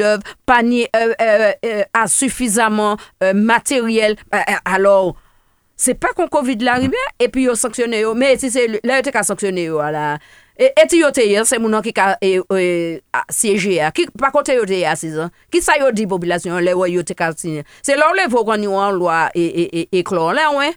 pas 0.46 0.62
ni 0.62 0.87
euh, 0.96 1.12
euh, 1.64 1.83
a 1.92 2.07
suffisamment 2.07 2.96
matériel 3.35 4.16
alors 4.64 5.16
c'est 5.77 5.94
pas 5.94 6.12
qu'on 6.14 6.29
Covid 6.29 6.57
l'arrivé 6.57 6.96
et 7.18 7.29
puis 7.29 7.44
yo 7.44 7.55
sanctionné 7.55 8.00
yo 8.00 8.14
mais 8.14 8.38
si 8.38 8.50
c'est 8.50 8.81
là 8.85 9.03
te 9.03 9.11
ka 9.11 9.22
sanctionné 9.22 9.68
E 10.57 10.71
Eti 10.79 11.01
yo 11.01 11.11
te 11.11 11.25
ye, 11.27 11.43
se 11.45 11.59
mounan 11.59 11.83
ki 11.83 11.93
ka 11.95 12.12
e, 12.23 12.38
e, 12.38 12.67
siyeje 13.33 13.75
ya. 13.75 13.90
Ki 13.95 14.07
pa 14.19 14.31
kote 14.35 14.55
yo 14.55 14.67
te 14.69 14.79
ye 14.79 14.87
asizan. 14.87 15.33
Ki 15.51 15.62
sa 15.64 15.75
yo 15.81 15.90
di 15.90 16.07
populasyon 16.07 16.62
le 16.62 16.77
wè 16.79 16.90
yo 16.93 17.03
te 17.03 17.17
ka 17.19 17.33
sinye. 17.35 17.64
Se 17.83 17.97
lò 17.99 18.12
le 18.14 18.29
vò 18.31 18.45
kon 18.47 18.62
yo 18.62 18.79
an 18.79 18.95
lwa 18.95 19.29
e 19.35 19.45
e, 19.45 19.64
e, 19.83 19.87
e 19.90 20.05
klon 20.07 20.38
le 20.38 20.47
wè. 20.55 20.69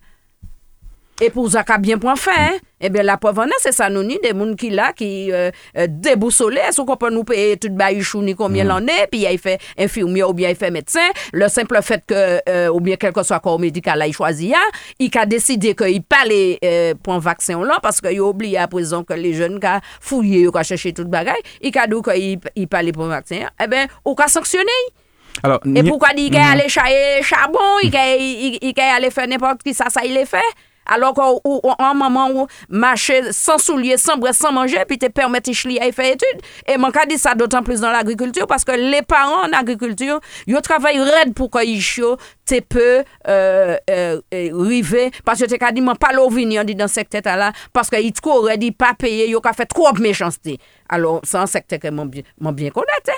Et 1.19 1.29
pour 1.29 1.49
ça 1.49 1.63
qu'a 1.63 1.77
bien 1.77 1.97
point 1.97 2.15
fait, 2.15 2.31
hein, 2.31 2.57
eh 2.79 2.89
bien 2.89 3.03
la 3.03 3.17
preuve 3.17 3.41
c'est 3.59 3.71
ça 3.71 3.89
nous 3.89 4.03
des 4.03 4.19
gens 4.29 4.53
qui 4.55 4.69
là 4.69 4.93
qui 4.93 5.31
euh, 5.31 5.49
euh, 5.77 5.87
déboussolés, 5.89 6.61
est-ce 6.69 6.81
qu'on 6.81 6.95
peut 6.95 7.09
nous 7.09 7.23
payer 7.23 7.57
tout 7.57 7.69
baïchou 7.71 8.21
ni 8.21 8.35
combien 8.35 8.63
l'en 8.63 8.85
est, 8.85 9.07
puis 9.09 9.25
il 9.29 9.39
fait 9.39 9.59
infirmier 9.77 10.23
ou 10.23 10.33
bien 10.33 10.49
il 10.49 10.55
fait 10.55 10.69
médecin, 10.69 11.07
le 11.33 11.47
simple 11.47 11.79
fait 11.81 12.03
que 12.05 12.39
euh, 12.47 12.69
ou 12.69 12.79
bien 12.79 12.95
quel 12.97 13.13
que 13.13 13.23
soit 13.23 13.39
corps 13.39 13.59
médical 13.59 14.03
il 14.05 14.13
choisit 14.13 14.53
hein, 14.53 14.69
il 14.99 15.09
a 15.17 15.25
décidé 15.25 15.73
qu'il 15.73 16.03
pas 16.03 16.25
les 16.25 16.59
euh, 16.63 16.93
pour 17.01 17.19
vaccin 17.19 17.63
là 17.63 17.79
parce 17.81 17.99
qu'il 17.99 18.19
a 18.19 18.23
oublié 18.23 18.59
à 18.59 18.67
présent 18.67 19.03
que 19.03 19.13
les 19.13 19.33
jeunes 19.33 19.59
qui 19.59 19.67
fouillé 19.99 20.47
ou 20.47 20.51
qui 20.51 20.63
cherché 20.63 20.93
toute 20.93 21.09
bagaille, 21.09 21.41
il 21.61 21.75
a 21.77 21.87
dit 21.87 21.95
qu'il 22.03 22.39
il 22.55 22.67
pas 22.67 22.83
les 22.83 22.91
pour 22.91 23.05
vaccin, 23.05 23.47
eh 23.61 23.67
bien 23.67 23.87
ou 24.05 24.13
qu'a 24.13 24.27
sanctionné? 24.27 24.71
Alors, 25.43 25.59
Et 25.75 25.83
pourquoi 25.83 26.09
il 26.17 26.35
a 26.35 26.51
aller 26.51 26.67
chailler 26.67 27.21
charbon, 27.21 27.59
il 27.83 27.95
a 27.95 28.83
a 28.89 28.95
aller 28.95 29.11
faire 29.11 29.27
n'importe 29.27 29.61
qui 29.63 29.73
ça 29.73 29.85
ça 29.89 30.01
il 30.03 30.17
est 30.17 30.25
alo 30.93 31.11
kon 31.17 31.39
ou 31.43 31.73
an 31.77 31.97
maman 31.97 32.33
ou 32.33 32.47
mache 32.69 33.19
san 33.35 33.59
soulye, 33.61 33.97
san 34.01 34.19
brest, 34.21 34.41
san 34.43 34.55
manje, 34.55 34.81
pi 34.89 34.97
te 35.01 35.09
permette 35.13 35.53
chli 35.55 35.77
a 35.81 35.87
y 35.89 35.93
fè 35.95 36.11
etude. 36.15 36.43
E 36.67 36.77
man 36.81 36.93
ka 36.95 37.05
di 37.09 37.19
sa 37.19 37.35
dotan 37.37 37.65
plus 37.67 37.83
nan 37.83 37.95
l'agrikultur, 37.95 38.47
paske 38.49 38.75
le 38.79 39.03
paran 39.07 39.47
nan 39.51 39.59
agrikultur, 39.61 40.21
yo 40.49 40.63
travay 40.65 40.99
red 41.03 41.35
pou 41.37 41.51
ko 41.53 41.63
yi 41.65 41.77
chyo, 41.83 42.15
te 42.47 42.61
pe 42.63 42.87
euh, 43.27 43.75
euh, 43.89 44.19
euh 44.33 44.63
rive, 44.67 45.09
paske 45.27 45.49
te 45.51 45.59
ka 45.61 45.73
di 45.75 45.83
man 45.83 45.99
palo 45.99 46.27
vini 46.33 46.59
an 46.59 46.67
di 46.67 46.77
dan 46.77 46.91
sekte 46.91 47.21
ta 47.25 47.37
la, 47.39 47.51
paske 47.75 47.99
yi 48.01 48.13
tko 48.15 48.41
redi 48.47 48.71
pa 48.71 48.93
peye, 48.97 49.27
yo 49.31 49.43
ka 49.43 49.55
fè 49.57 49.67
tro 49.69 49.89
ap 49.91 50.01
mechanste. 50.03 50.57
Alo, 50.93 51.19
san 51.27 51.49
sekte 51.51 51.81
ke 51.83 51.91
man 51.91 52.11
bien 52.11 52.75
konate, 52.75 53.15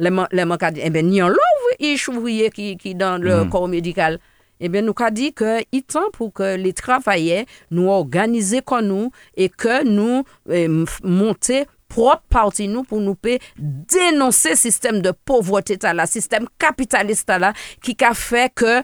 le 0.00 0.10
man 0.12 0.58
ka 0.58 0.72
di, 0.72 0.84
ebe, 0.84 1.02
eh 1.02 1.06
ni 1.06 1.20
an 1.20 1.34
lov 1.36 1.70
yi 1.78 1.96
chouvriye 1.98 2.50
ki, 2.54 2.74
ki 2.80 2.94
dan 2.94 3.20
le 3.20 3.30
mm-hmm. 3.30 3.48
mm. 3.48 3.52
kor 3.52 3.68
medikal. 3.68 4.20
Eh 4.60 4.68
bien, 4.68 4.82
nous 4.82 4.94
avons 4.98 5.10
dit 5.10 5.32
qu'il 5.32 5.64
est 5.72 5.86
temps 5.86 6.10
pour 6.12 6.32
que 6.32 6.56
les 6.56 6.74
travailleurs 6.74 7.44
nous 7.70 7.88
organisent 7.88 8.60
comme 8.64 8.86
nous 8.86 9.10
et 9.34 9.48
que 9.48 9.84
nous 9.84 10.24
euh, 10.50 10.84
monter 11.02 11.64
propre 11.88 12.22
parti 12.28 12.68
nous 12.68 12.84
pour 12.84 13.00
nous 13.00 13.16
dénoncer 13.58 14.50
le 14.50 14.56
système 14.56 15.02
de 15.02 15.10
pauvreté 15.10 15.76
le 15.82 16.06
système 16.06 16.46
capitaliste 16.56 17.28
là 17.28 17.52
qui 17.82 17.96
a 18.02 18.14
fait 18.14 18.52
que 18.54 18.80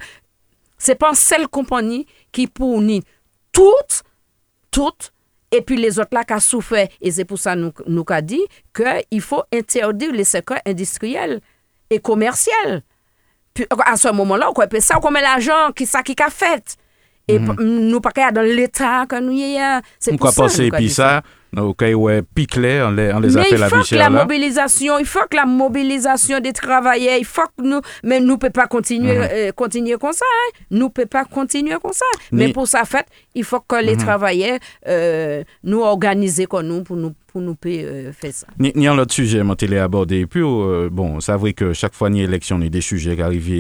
c'est 0.77 0.97
pas 0.97 1.15
seule 1.15 1.47
compagnie 1.47 2.07
qui 2.33 2.49
fournit 2.55 3.03
toutes 3.53 4.03
toutes 4.73 5.13
et 5.53 5.63
puis 5.63 5.77
les 5.77 5.99
autres 6.01 6.11
là 6.13 6.25
qui 6.25 6.35
ont 6.35 6.41
souffert. 6.41 6.89
Et 7.01 7.13
c'est 7.13 7.25
pour 7.25 7.39
ça 7.39 7.55
nous 7.55 7.73
nous 7.87 8.05
a 8.09 8.21
dit 8.21 8.43
qu'il 8.75 9.21
faut 9.21 9.43
interdire 9.53 10.13
les 10.13 10.25
secteurs 10.25 10.59
industriels 10.67 11.41
et 11.91 12.01
commerciaux 12.01 12.53
a 13.65 13.97
se 14.01 14.13
momon 14.13 14.41
la, 14.41 14.51
ou 14.51 14.57
kwen 14.57 14.71
pe 14.73 14.83
sa, 14.85 14.99
ou 14.99 15.05
kwen 15.05 15.17
men 15.17 15.25
la 15.27 15.39
jan, 15.41 15.73
ki 15.77 15.87
sa 15.89 16.03
ki 16.07 16.17
ka 16.19 16.31
fet. 16.33 16.77
E 17.27 17.39
mm 17.39 17.47
-hmm. 17.47 17.73
nou 17.91 18.01
pa 18.01 18.13
kaya 18.15 18.31
dan 18.31 18.47
l'Etat, 18.47 19.09
kan 19.11 19.25
nou 19.25 19.35
ye 19.35 19.55
ya. 19.57 19.83
Mwen 20.07 20.19
kwa 20.19 20.33
pase 20.33 20.67
epi 20.67 20.89
sa, 20.89 20.95
sa 20.95 21.23
ok, 21.57 21.85
ouais, 21.97 22.23
on 22.83 22.91
les, 22.91 23.13
on 23.13 23.21
les 23.21 23.37
a 23.37 23.41
mais 23.41 23.47
il 23.51 23.59
la 23.59 23.69
faut 23.69 23.77
que 23.83 23.95
la 23.95 24.11
là. 24.11 24.11
mobilisation, 24.11 24.99
il 24.99 25.07
faut 25.07 25.27
que 25.31 25.37
la 25.37 25.47
mobilisation 25.47 26.41
des 26.41 26.53
travailleurs, 26.53 27.17
il 27.19 27.25
faut 27.25 27.43
que 27.57 27.63
nous, 27.63 27.81
mais 28.05 28.21
nous 28.21 28.39
peut 28.39 28.51
pas 28.51 28.67
continuer, 28.67 29.17
Mhm. 29.19 29.29
euh, 29.33 29.53
continuer 29.53 29.97
comme 29.99 30.13
ça. 30.13 30.25
hein. 30.25 30.59
Nous 30.71 30.91
peut 30.91 31.07
pas 31.07 31.25
continuer 31.25 31.77
comme 31.83 31.93
ça. 31.93 32.05
Mais 32.33 32.47
Ni- 32.47 32.53
pour 32.53 32.67
ça 32.69 32.85
fait, 32.85 33.07
il 33.35 33.45
faut 33.45 33.61
que 33.61 33.77
les 33.83 33.97
travailleurs 33.97 34.59
euh, 34.89 35.43
nous 35.65 35.81
organiser 35.81 36.47
comme 36.47 36.67
nous 36.67 36.83
pour 36.83 36.97
nous 36.97 37.13
pour 37.27 37.41
nous 37.43 37.57
euh, 37.67 38.13
faire 38.13 38.33
ça. 38.33 38.47
Ni, 38.59 38.73
ni 38.75 38.87
un 38.87 38.97
autre 38.97 39.13
sujet, 39.13 39.43
moi, 39.43 39.57
télé 39.57 39.77
abordé. 39.77 40.25
Puis, 40.27 40.41
euh, 40.43 40.89
bon, 40.91 41.21
c'est 41.21 41.35
vrai 41.35 41.53
que 41.53 41.75
chaque 41.75 41.93
fois, 41.95 42.09
il 42.09 42.17
y 42.17 42.21
a 42.21 42.25
élection, 42.25 42.57
il 42.59 42.65
y 42.65 42.67
a 42.67 42.71
des 42.71 42.81
sujets 42.81 43.15
qui 43.15 43.21
arrivent, 43.21 43.51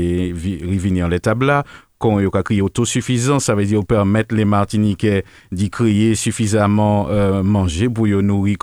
dans 1.02 1.08
l'étape 1.08 1.42
là. 1.42 1.62
Quand 1.98 2.20
il 2.20 2.28
a 2.30 2.42
crié 2.42 2.60
autosuffisance, 2.60 3.44
ça 3.44 3.54
veut 3.54 3.64
dire 3.64 3.84
permettre 3.84 4.34
les 4.34 4.44
Martiniquais 4.44 5.24
d'y 5.50 5.70
crier 5.70 6.14
suffisamment 6.14 7.08
euh, 7.08 7.42
manger 7.42 7.88
pour 7.88 8.06
y 8.06 8.12
nourrir. 8.22 8.56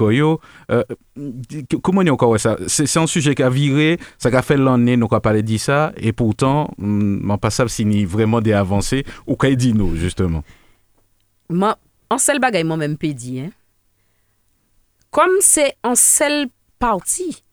Euh, 0.70 0.84
comment 1.82 2.02
encore 2.02 2.40
ça 2.40 2.58
C'est 2.68 2.98
un 2.98 3.08
sujet 3.08 3.34
qui 3.34 3.42
a 3.42 3.50
viré, 3.50 3.98
ça 4.20 4.30
a 4.30 4.42
fait 4.44 4.58
l'année, 4.58 4.98
nous 4.98 5.08
avons 5.10 5.20
parlé 5.20 5.42
de 5.42 5.58
ça, 5.58 5.94
et 5.98 6.14
pourtant, 6.14 6.72
on 6.78 7.38
pas 7.38 7.50
ça 7.50 7.68
signe 7.68 8.06
vraiment 8.06 8.40
des 8.40 8.54
avancées, 8.54 9.04
ou 9.26 9.36
qu'il 9.36 9.58
dit 9.58 9.74
nous, 9.74 9.96
justement? 9.96 10.44
Moi, 11.50 11.76
en 12.10 12.18
seul 12.20 12.40
bagay 12.40 12.64
moi 12.64 12.78
même 12.78 12.98
pédi, 12.98 13.40
hein. 13.40 13.50
Comme 15.10 15.38
c'est 15.42 15.76
en 15.84 15.94
seul 15.96 16.48
parti 16.80 17.44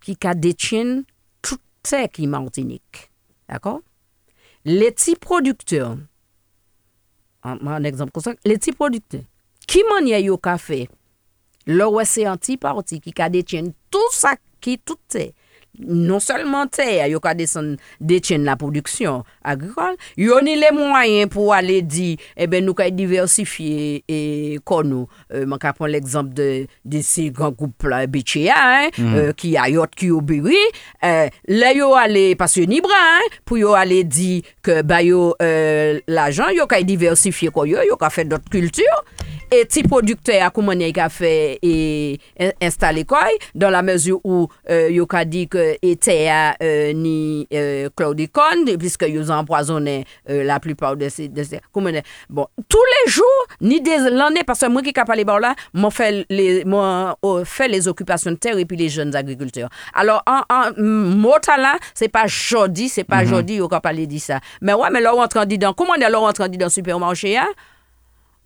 qui 0.00 0.16
a 0.24 0.34
détient 0.34 1.02
tout 1.42 1.58
terre 1.82 2.08
qui 2.10 2.26
Martinique. 2.26 3.10
D'accord? 3.48 3.80
les 4.64 4.90
petits 4.90 5.16
producteurs, 5.16 5.96
en, 7.42 7.84
exemple 7.84 8.12
comme 8.12 8.22
ça, 8.22 8.34
les 8.44 8.58
petits 8.58 8.72
producteurs, 8.72 9.22
qui 9.66 9.82
manière 9.84 10.20
yo 10.20 10.36
ka 10.36 10.58
fait? 10.58 10.88
Leur 11.66 11.92
c'est 12.04 12.26
anti-parti 12.26 13.00
qui 13.00 13.12
ka 13.12 13.28
détient 13.28 13.64
tout 13.90 14.10
ça 14.12 14.34
qui 14.60 14.78
tout 14.78 14.98
est. 15.14 15.34
non 15.78 16.20
selman 16.22 16.68
te, 16.72 16.86
yo 17.10 17.20
ka 17.22 17.32
desen 17.38 17.74
detyen 18.02 18.44
la 18.46 18.56
produksyon 18.60 19.22
agrikol, 19.46 19.96
yo 20.18 20.40
ni 20.44 20.56
le 20.58 20.72
mwayen 20.74 21.30
pou 21.32 21.54
ale 21.56 21.80
di, 21.86 22.12
ebe 22.34 22.58
eh 22.58 22.64
nou 22.64 22.76
ka 22.76 22.88
diversifiye 22.92 24.00
eh, 24.02 24.56
e 24.56 24.58
konou. 24.66 25.08
E, 25.28 25.40
euh, 25.40 25.46
man 25.48 25.60
ka 25.62 25.72
pon 25.76 25.90
l'exemple 25.90 26.34
de, 26.36 26.66
de 26.84 27.02
si 27.06 27.28
gran 27.34 27.54
goup 27.56 27.86
la 27.88 28.04
BCA, 28.10 28.90
mm. 28.96 29.16
Euh, 29.20 29.30
e, 29.30 29.36
ki 29.38 29.54
a 29.60 29.68
yot 29.72 29.94
ki 29.96 30.10
euh, 30.10 30.14
yo 30.16 30.20
biri, 30.24 30.60
e, 31.06 31.14
le 31.50 31.72
yo 31.78 31.92
ale, 31.98 32.26
pasyo 32.40 32.66
ni 32.68 32.82
bra, 32.84 33.00
pou 33.48 33.60
yo 33.60 33.74
ale 33.78 34.02
di 34.04 34.40
ke 34.64 34.80
bayo 34.86 35.34
l'ajan, 35.40 36.54
yo 36.56 36.66
ka 36.70 36.80
diversifiye 36.86 37.52
koyo, 37.54 37.84
yo 37.86 37.98
ka 38.00 38.10
fe 38.12 38.26
dot 38.28 38.46
kultur, 38.52 39.04
et 39.50 39.66
ti 39.66 39.82
producteur 39.82 40.42
a 40.44 40.50
comment 40.50 40.72
il 40.72 40.98
a 41.00 41.08
fait 41.08 41.58
et 41.62 42.18
in- 42.38 42.52
installé 42.62 43.04
quoi 43.04 43.26
dans 43.54 43.70
la 43.70 43.82
mesure 43.82 44.20
où 44.24 44.48
yo 44.68 45.06
ka 45.06 45.24
dit 45.24 45.48
que 45.48 45.76
était 45.82 46.28
ni 46.94 47.46
euh, 47.52 47.88
chlordécone 47.96 48.76
puisque 48.78 49.04
ils 49.08 49.30
empoisonné 49.32 50.04
euh, 50.28 50.44
la 50.44 50.60
plupart 50.60 50.96
de 50.96 51.08
ces 51.08 51.28
de 51.28 51.42
ces 51.42 51.60
bon 52.28 52.46
tous 52.68 52.78
les 53.06 53.10
jours 53.10 53.46
ni 53.60 53.80
des 53.80 53.98
l'année 54.10 54.44
parce 54.46 54.60
que 54.60 54.66
moi 54.66 54.82
qui 54.82 54.92
capable 54.92 55.24
par 55.24 55.40
là 55.40 55.54
moi 55.74 55.90
fait 55.90 56.24
les 56.30 56.64
fait 57.44 57.68
les 57.68 57.88
occupations 57.88 58.30
de 58.32 58.36
terre 58.36 58.58
et 58.58 58.64
puis 58.64 58.76
les 58.76 58.88
jeunes 58.88 59.14
agriculteurs. 59.16 59.68
Alors 59.94 60.22
en, 60.26 60.42
en 60.54 60.70
mot 60.80 61.34
là 61.48 61.76
c'est 61.94 62.08
pas 62.08 62.26
jodi 62.26 62.88
c'est 62.88 63.04
pas 63.04 63.24
jodi 63.24 63.54
yo 63.56 63.68
capable 63.68 64.06
dire 64.06 64.20
ça 64.20 64.40
mais 64.60 64.74
ouais 64.74 64.90
mais 64.92 65.00
là 65.00 65.14
on 65.14 65.18
rentre 65.18 65.44
dans 65.44 65.72
comment 65.72 65.92
on 65.96 66.00
est 66.00 66.08
là 66.08 66.18
on 66.20 66.22
rentre 66.24 66.46
dans 66.48 66.68
supermarché 66.68 67.36
hein? 67.36 67.48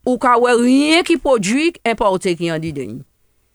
ou 0.05 0.21
ka 0.21 0.37
wè 0.41 0.55
riyen 0.61 1.05
ki 1.07 1.19
podwi 1.23 1.73
importe 1.83 2.37
ki 2.39 2.53
yon 2.53 2.63
di 2.63 2.73
den. 2.77 3.03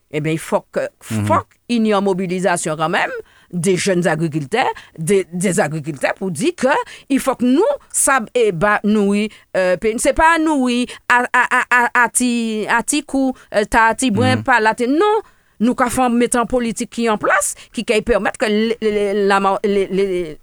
E 0.10 0.18
eh 0.18 0.24
ben 0.26 0.40
fok, 0.42 0.80
mhm. 1.06 1.28
fok, 1.30 1.54
in 1.70 1.86
yon 1.86 2.02
mobilizasyon 2.02 2.80
kanmem, 2.80 3.12
de 3.54 3.76
jènes 3.78 4.08
agrikiltè, 4.10 4.64
de, 4.98 5.20
des 5.30 5.60
agrikiltè 5.62 6.16
pou 6.18 6.34
di 6.34 6.50
ke, 6.58 6.74
il 7.14 7.22
fok 7.22 7.44
nou 7.46 7.78
sab 7.94 8.26
eh 8.34 8.48
e 8.50 8.56
ba 8.58 8.80
noui, 8.86 9.28
euh, 9.54 9.76
pen, 9.78 10.00
euh, 10.00 10.02
se 10.02 10.10
mhm. 10.10 10.18
pa 10.18 10.32
noui, 10.42 10.88
ati 11.14 13.04
kou, 13.06 13.36
ta 13.70 13.92
ati 13.94 14.10
bwen 14.10 14.40
mm 14.40 14.42
-hmm. 14.42 14.48
palate, 14.50 14.90
nou, 14.90 15.22
nou 15.62 15.78
ka 15.78 15.92
fon 15.94 16.10
metan 16.18 16.50
politik 16.50 16.90
ki 16.90 17.06
yon 17.06 17.22
plas, 17.22 17.54
ki 17.76 17.86
kay 17.86 18.02
permèt 18.02 18.38
ke 18.42 18.50
le, 18.50 18.80
le, 18.82 18.92
le, 19.14 19.28
la, 19.30 19.40
le 19.62 20.38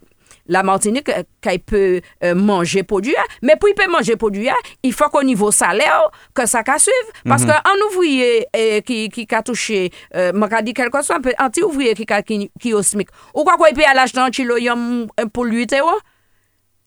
la 0.49 0.63
Martinique 0.63 1.09
euh, 1.09 1.23
qu'elle 1.41 1.61
peut 1.61 2.01
euh, 2.25 2.35
manger 2.35 2.83
produit 2.83 3.15
mais 3.43 3.57
pour 3.57 3.69
il 3.69 3.75
peut 3.75 3.91
manger 3.91 4.17
produit 4.17 4.49
il 4.83 4.93
faut 4.93 5.09
qu'au 5.09 5.23
niveau 5.23 5.51
salaire 5.51 6.11
que 6.35 6.47
ça 6.47 6.63
qu'à 6.63 6.79
suivre. 6.79 7.11
Parce 7.25 7.43
mm 7.43 7.49
-hmm. 7.51 7.63
que 7.63 7.71
un 7.73 7.79
ouvrier 7.89 8.47
eh, 8.55 8.83
qui 8.83 9.09
qui 9.09 9.27
a 9.35 9.43
touché 9.43 9.91
euh, 10.15 10.33
m'a 10.33 10.63
dit 10.63 10.75
quelque 10.75 10.99
chose 10.99 11.11
un 11.11 11.21
peu 11.21 11.33
anti 11.39 11.63
ouvrier 11.63 11.95
qui 11.95 12.07
qui 12.29 12.51
qui 12.61 12.75
au 12.75 12.83
SMIC 12.83 13.09
ou 13.35 13.45
quoi 13.45 13.57
quoi 13.57 13.69
il 13.71 13.75
peut 13.77 13.85
aller 13.91 14.01
acheter 14.01 14.21
un 14.21 14.31
kilo 14.31 14.57
euh, 14.57 15.27
pour 15.33 15.45
lui 15.45 15.67
tu 15.67 15.77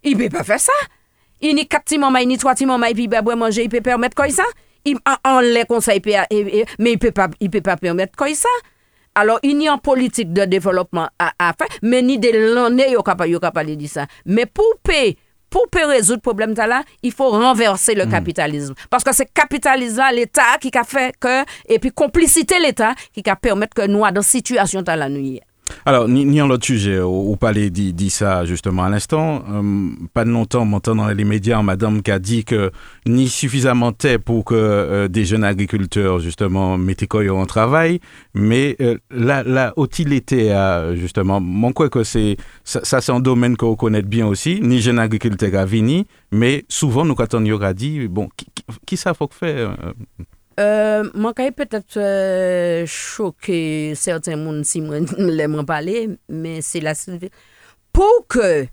il 0.04 0.18
peut 0.18 0.30
pas 0.30 0.44
faire 0.44 0.60
ça. 0.60 0.74
Il 1.42 1.56
ni 1.56 1.68
quatre 1.68 1.86
timon 1.86 2.14
il 2.16 2.28
ni 2.28 2.38
trois 2.38 2.56
timon 2.56 2.80
il 2.84 3.10
peut 3.10 3.36
manger 3.36 3.64
il 3.64 3.70
peut 3.70 3.82
permettre 3.82 4.16
comme 4.16 4.30
ça? 4.30 4.44
Il 4.86 4.98
en, 5.06 5.18
en 5.30 5.40
les 5.42 5.66
conseils 5.66 6.02
mais 6.80 6.92
il 6.92 7.00
peut 7.00 7.12
pas 7.12 7.28
il 7.40 7.50
peut 7.50 7.62
pas 7.62 7.78
permettre 7.78 8.16
comme 8.16 8.34
ça? 8.34 8.50
Alors, 9.16 9.40
il 9.44 9.58
n'y 9.58 9.68
a 9.68 9.74
en 9.74 9.78
politique 9.78 10.34
de 10.34 10.46
développement 10.46 11.10
à, 11.18 11.32
à 11.40 11.54
faire, 11.54 11.68
mais 11.82 12.02
ni 12.02 12.18
de 12.18 12.30
l'année, 12.54 12.92
yo 12.92 13.02
capable 13.04 13.32
yo 13.32 13.40
capable 13.40 13.70
de 13.70 13.76
dire 13.76 13.90
ça. 13.90 14.06
Mais 14.26 14.46
pour 14.46 14.78
payer 14.84 15.18
pour 15.50 15.66
résoudre 15.74 16.18
le 16.18 16.22
problème 16.22 16.54
là, 16.54 16.84
il 17.02 17.12
faut 17.12 17.30
renverser 17.30 17.96
le 17.96 18.06
capitalisme. 18.06 18.74
Parce 18.90 19.04
que 19.04 19.14
c'est 19.14 19.32
capitalisme 19.34 19.98
là, 19.98 20.12
l'État 20.12 20.58
qui 20.62 20.72
a 20.78 20.84
fait 20.84 21.16
que, 21.20 21.44
et 21.68 21.80
puis 21.80 21.92
complicité 21.92 22.60
l'État 22.60 22.94
qui 23.14 23.28
a 23.28 23.36
permettre 23.36 23.74
que 23.74 23.88
nous, 23.88 24.04
dans 24.12 24.22
situation 24.22 24.84
ta 24.84 24.96
la 24.96 25.10
nuit. 25.10 25.42
Alors, 25.86 26.08
ni, 26.08 26.42
en 26.42 26.48
l'autre 26.48 26.66
sujet, 26.66 27.00
ou 27.02 27.36
parler 27.36 27.70
dit, 27.70 27.94
dit 27.94 28.10
ça 28.10 28.46
justement 28.46 28.84
à 28.84 28.90
l'instant, 28.90 29.44
euh, 29.50 29.90
pas 30.14 30.26
de 30.26 30.30
longtemps, 30.30 30.66
m'entend 30.66 30.96
dans 30.96 31.08
les 31.08 31.24
médias, 31.24 31.62
madame 31.62 32.02
qui 32.02 32.12
a 32.12 32.20
dit 32.20 32.44
que 32.46 32.72
ni 33.06 33.28
suffisamment 33.28 33.92
de 33.92 34.18
pour 34.18 34.46
que 34.46 34.56
euh, 34.56 35.08
des 35.08 35.26
jeunes 35.26 35.44
agriculteurs 35.44 36.20
justement 36.20 36.78
mettent 36.78 37.08
quoi 37.08 37.22
en 37.32 37.46
travail, 37.46 38.00
mais 38.34 38.76
euh, 38.82 38.98
la, 39.12 39.44
la 39.44 39.74
utilité 39.78 40.52
à 40.52 40.96
justement, 40.96 41.40
mon 41.40 41.74
quoi 41.74 41.90
que 41.90 42.04
c'est, 42.04 42.38
ça, 42.64 43.02
c'est 43.02 43.12
un 43.12 43.20
domaine 43.20 43.58
qu'on 43.58 43.76
connaît 43.76 44.02
bien 44.02 44.28
aussi, 44.28 44.60
ni 44.62 44.82
jeunes 44.82 45.00
agriculteurs 45.00 45.56
à 45.56 45.66
Vini, 45.66 46.08
mais 46.32 46.66
souvent 46.70 47.06
nous 47.06 47.16
quand 47.16 47.34
on 47.34 47.44
y 47.46 47.52
aura 47.52 47.74
dit, 47.74 48.08
bon, 48.08 48.30
qui, 48.86 48.98
ça 48.98 49.14
faut 49.14 49.30
faire 49.32 49.76
euh, 49.84 49.94
Euh, 50.20 50.24
mwen 50.60 51.34
kaye 51.34 51.52
peut-être 51.52 51.96
euh, 51.98 52.86
choquer 52.86 53.94
certains 53.96 54.36
men 54.36 54.64
c'est 56.62 56.82
la 56.82 56.94
Pour 57.94 58.28
que 58.28 58.68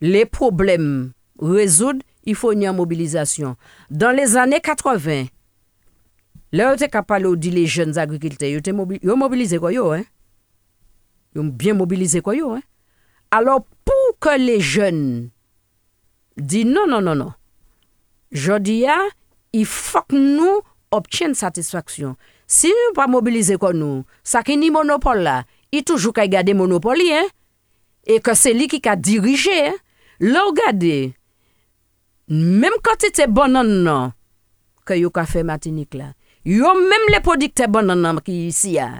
les 0.00 0.24
problèmes 0.26 1.12
résoudent, 1.40 2.02
il 2.24 2.34
faut 2.34 2.52
une 2.52 2.70
mobilisation. 2.72 3.56
Dans 3.90 4.14
les 4.14 4.36
années 4.36 4.60
80, 4.60 5.24
là, 6.52 6.74
était 6.74 6.88
parler 7.02 7.36
dit 7.36 7.50
les 7.50 7.66
jeunes 7.66 7.98
agriculteurs, 7.98 8.48
ils 8.48 9.10
ont 9.10 9.16
mobilisé, 9.16 9.58
quoi, 9.58 9.72
yo, 9.72 9.90
hein? 9.92 10.04
Ils 11.34 11.40
ont 11.40 11.44
bien 11.44 11.74
mobilisé 11.74 12.20
hein? 12.24 12.60
Alors, 13.30 13.64
pour 13.84 14.18
que 14.20 14.38
les 14.38 14.60
jeunes 14.60 15.30
disent 16.36 16.66
non, 16.66 16.86
non, 16.86 17.00
non, 17.00 17.14
non, 17.14 17.32
je 18.30 18.52
dis, 18.58 18.84
il 19.52 19.66
faut 19.66 20.02
que 20.08 20.60
obtyen 20.94 21.34
satisfaksyon. 21.36 22.16
Si 22.48 22.70
nou 22.72 22.94
pa 22.96 23.08
mobilize 23.10 23.58
kon 23.60 23.76
nou, 23.76 24.04
sa 24.24 24.42
ki 24.46 24.56
ni 24.60 24.70
monopole 24.72 25.24
la, 25.26 25.36
i 25.74 25.82
toujou 25.84 26.14
ka 26.16 26.24
gade 26.30 26.54
monopoli, 26.56 27.10
eh? 27.12 27.28
e 28.08 28.20
ke 28.24 28.34
se 28.38 28.54
li 28.56 28.68
ki 28.70 28.80
ka 28.84 28.96
dirije, 28.96 29.56
eh? 29.72 29.76
la 30.24 30.46
ou 30.48 30.54
gade, 30.56 31.12
menm 32.28 32.78
kote 32.84 33.12
te 33.14 33.28
bonan 33.28 33.74
nan, 33.84 34.14
ke 34.88 34.96
yo 34.96 35.12
ka 35.12 35.26
fe 35.28 35.44
matinik 35.44 35.92
la, 35.98 36.14
yo 36.48 36.72
menm 36.78 37.12
le 37.12 37.20
podik 37.24 37.52
te 37.58 37.68
bonan 37.68 38.00
nan 38.04 38.22
ki 38.24 38.46
isi 38.48 38.78
ya, 38.78 38.94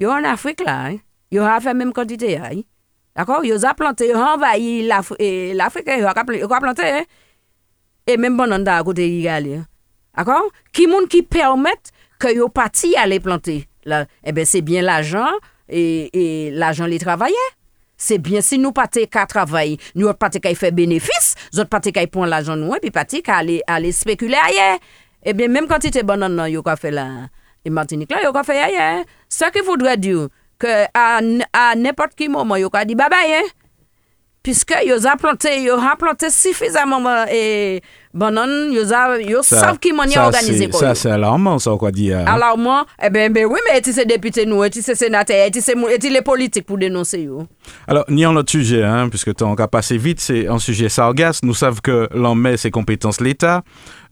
yo 0.00 0.14
an 0.14 0.28
Afrik 0.32 0.64
la, 0.64 0.78
eh? 0.94 1.02
yo 1.34 1.44
a 1.44 1.58
fe 1.60 1.76
menm 1.76 1.92
kote 1.96 2.16
te 2.20 2.32
ya, 2.32 2.54
D'akor? 3.16 3.46
Yo 3.48 3.56
a 3.56 3.72
plante, 3.72 4.04
yo 4.04 4.18
anvayi 4.20 4.82
l'Afrika, 4.84 5.96
yo 5.96 6.08
a 6.52 6.60
plante, 6.60 7.06
e 8.06 8.16
menm 8.16 8.36
bonan 8.36 8.64
da 8.64 8.76
akote 8.78 9.00
yi 9.00 9.22
gale, 9.24 9.64
D'accord? 10.16 10.50
Qui 10.72 10.86
moun 10.86 11.06
qui 11.08 11.22
permettent 11.22 11.92
que 12.18 12.34
yo 12.34 12.48
parti 12.48 12.96
aller 12.96 13.20
planter 13.20 13.68
là 13.84 14.06
eh 14.24 14.32
ben 14.32 14.46
c'est 14.46 14.62
bien 14.62 14.80
l'argent 14.82 15.28
et, 15.68 16.08
et 16.46 16.50
l'argent 16.50 16.86
les 16.86 16.98
travailleurs. 16.98 17.36
C'est 17.98 18.18
bien 18.18 18.40
si 18.40 18.58
nous 18.58 18.72
pas 18.72 18.88
qu'à 18.88 19.26
travailler, 19.26 19.78
nous 19.94 20.12
pas 20.14 20.30
qu'à 20.30 20.54
faire 20.54 20.72
bénéfice, 20.72 21.34
nous 21.54 21.64
pas 21.64 21.80
qu'à 21.80 22.06
prendre 22.06 22.28
l'argent 22.28 22.56
nous 22.56 22.74
et 22.74 22.80
puis 22.80 22.90
pas 22.90 23.04
qu'à 23.04 23.36
aller 23.36 23.62
aller 23.66 23.92
spéculer 23.92 24.36
ailleurs. 24.42 24.78
Eh 25.22 25.34
bien 25.34 25.48
même 25.48 25.66
quand 25.66 25.84
es 25.84 26.02
bon 26.02 26.18
non 26.18 26.46
yo 26.46 26.62
ka 26.62 26.76
fait 26.76 26.90
là 26.90 27.28
et 27.64 27.70
Martinique 27.70 28.10
là 28.10 28.22
yo 28.22 28.32
ka 28.32 28.42
fait 28.42 28.58
ailleurs. 28.58 29.04
Ce 29.28 29.44
qui 29.50 29.60
voudrait 29.60 29.98
dire 29.98 30.28
que 30.58 30.84
à, 30.94 31.20
à 31.52 31.74
n'importe 31.74 32.12
quel 32.16 32.30
moment 32.30 32.56
yo 32.56 32.70
dit 32.86 32.94
bye 32.94 33.10
bye 33.10 33.34
hein. 33.34 33.46
Puisque 34.42 34.76
yo 34.84 34.94
a 35.04 35.16
planté, 35.16 35.62
yo 35.62 35.74
a 35.74 35.96
planté 35.96 36.30
suffisamment 36.30 37.24
et 37.28 37.82
Banane, 38.16 38.72
yo, 38.72 38.82
yo 39.28 39.42
savent 39.42 39.78
qui 39.78 39.92
m'en 39.92 40.04
organisé 40.04 40.72
Ça, 40.72 40.94
c'est 40.94 41.10
alarmant, 41.10 41.58
ça, 41.58 41.72
quoi 41.78 41.90
dire. 41.90 42.18
Hein? 42.18 42.24
Alarmant, 42.26 42.86
eh 43.02 43.10
ben, 43.10 43.30
ben 43.30 43.44
oui, 43.44 43.58
mais 43.68 43.78
tu 43.82 43.92
sais 43.92 44.06
député 44.06 44.46
nous, 44.46 44.66
tu 44.70 44.80
sais 44.80 44.94
sénateur, 44.94 45.50
tu 45.50 45.60
sais 45.60 45.74
les 45.74 46.22
politiques 46.22 46.64
pour 46.64 46.78
dénoncer 46.78 47.20
yo. 47.20 47.46
Alors, 47.86 48.06
ni 48.08 48.24
en 48.24 48.34
autre 48.34 48.50
sujet, 48.50 48.82
hein, 48.82 49.10
puisque 49.10 49.34
tu 49.34 49.44
as 49.44 49.68
passé 49.68 49.98
vite, 49.98 50.20
c'est 50.20 50.48
un 50.48 50.58
sujet 50.58 50.88
sargasse. 50.88 51.42
Nous 51.42 51.52
savons 51.52 51.80
que 51.82 52.08
l'on 52.14 52.34
met 52.34 52.56
ses 52.56 52.70
compétences 52.70 53.20
l'État. 53.20 53.62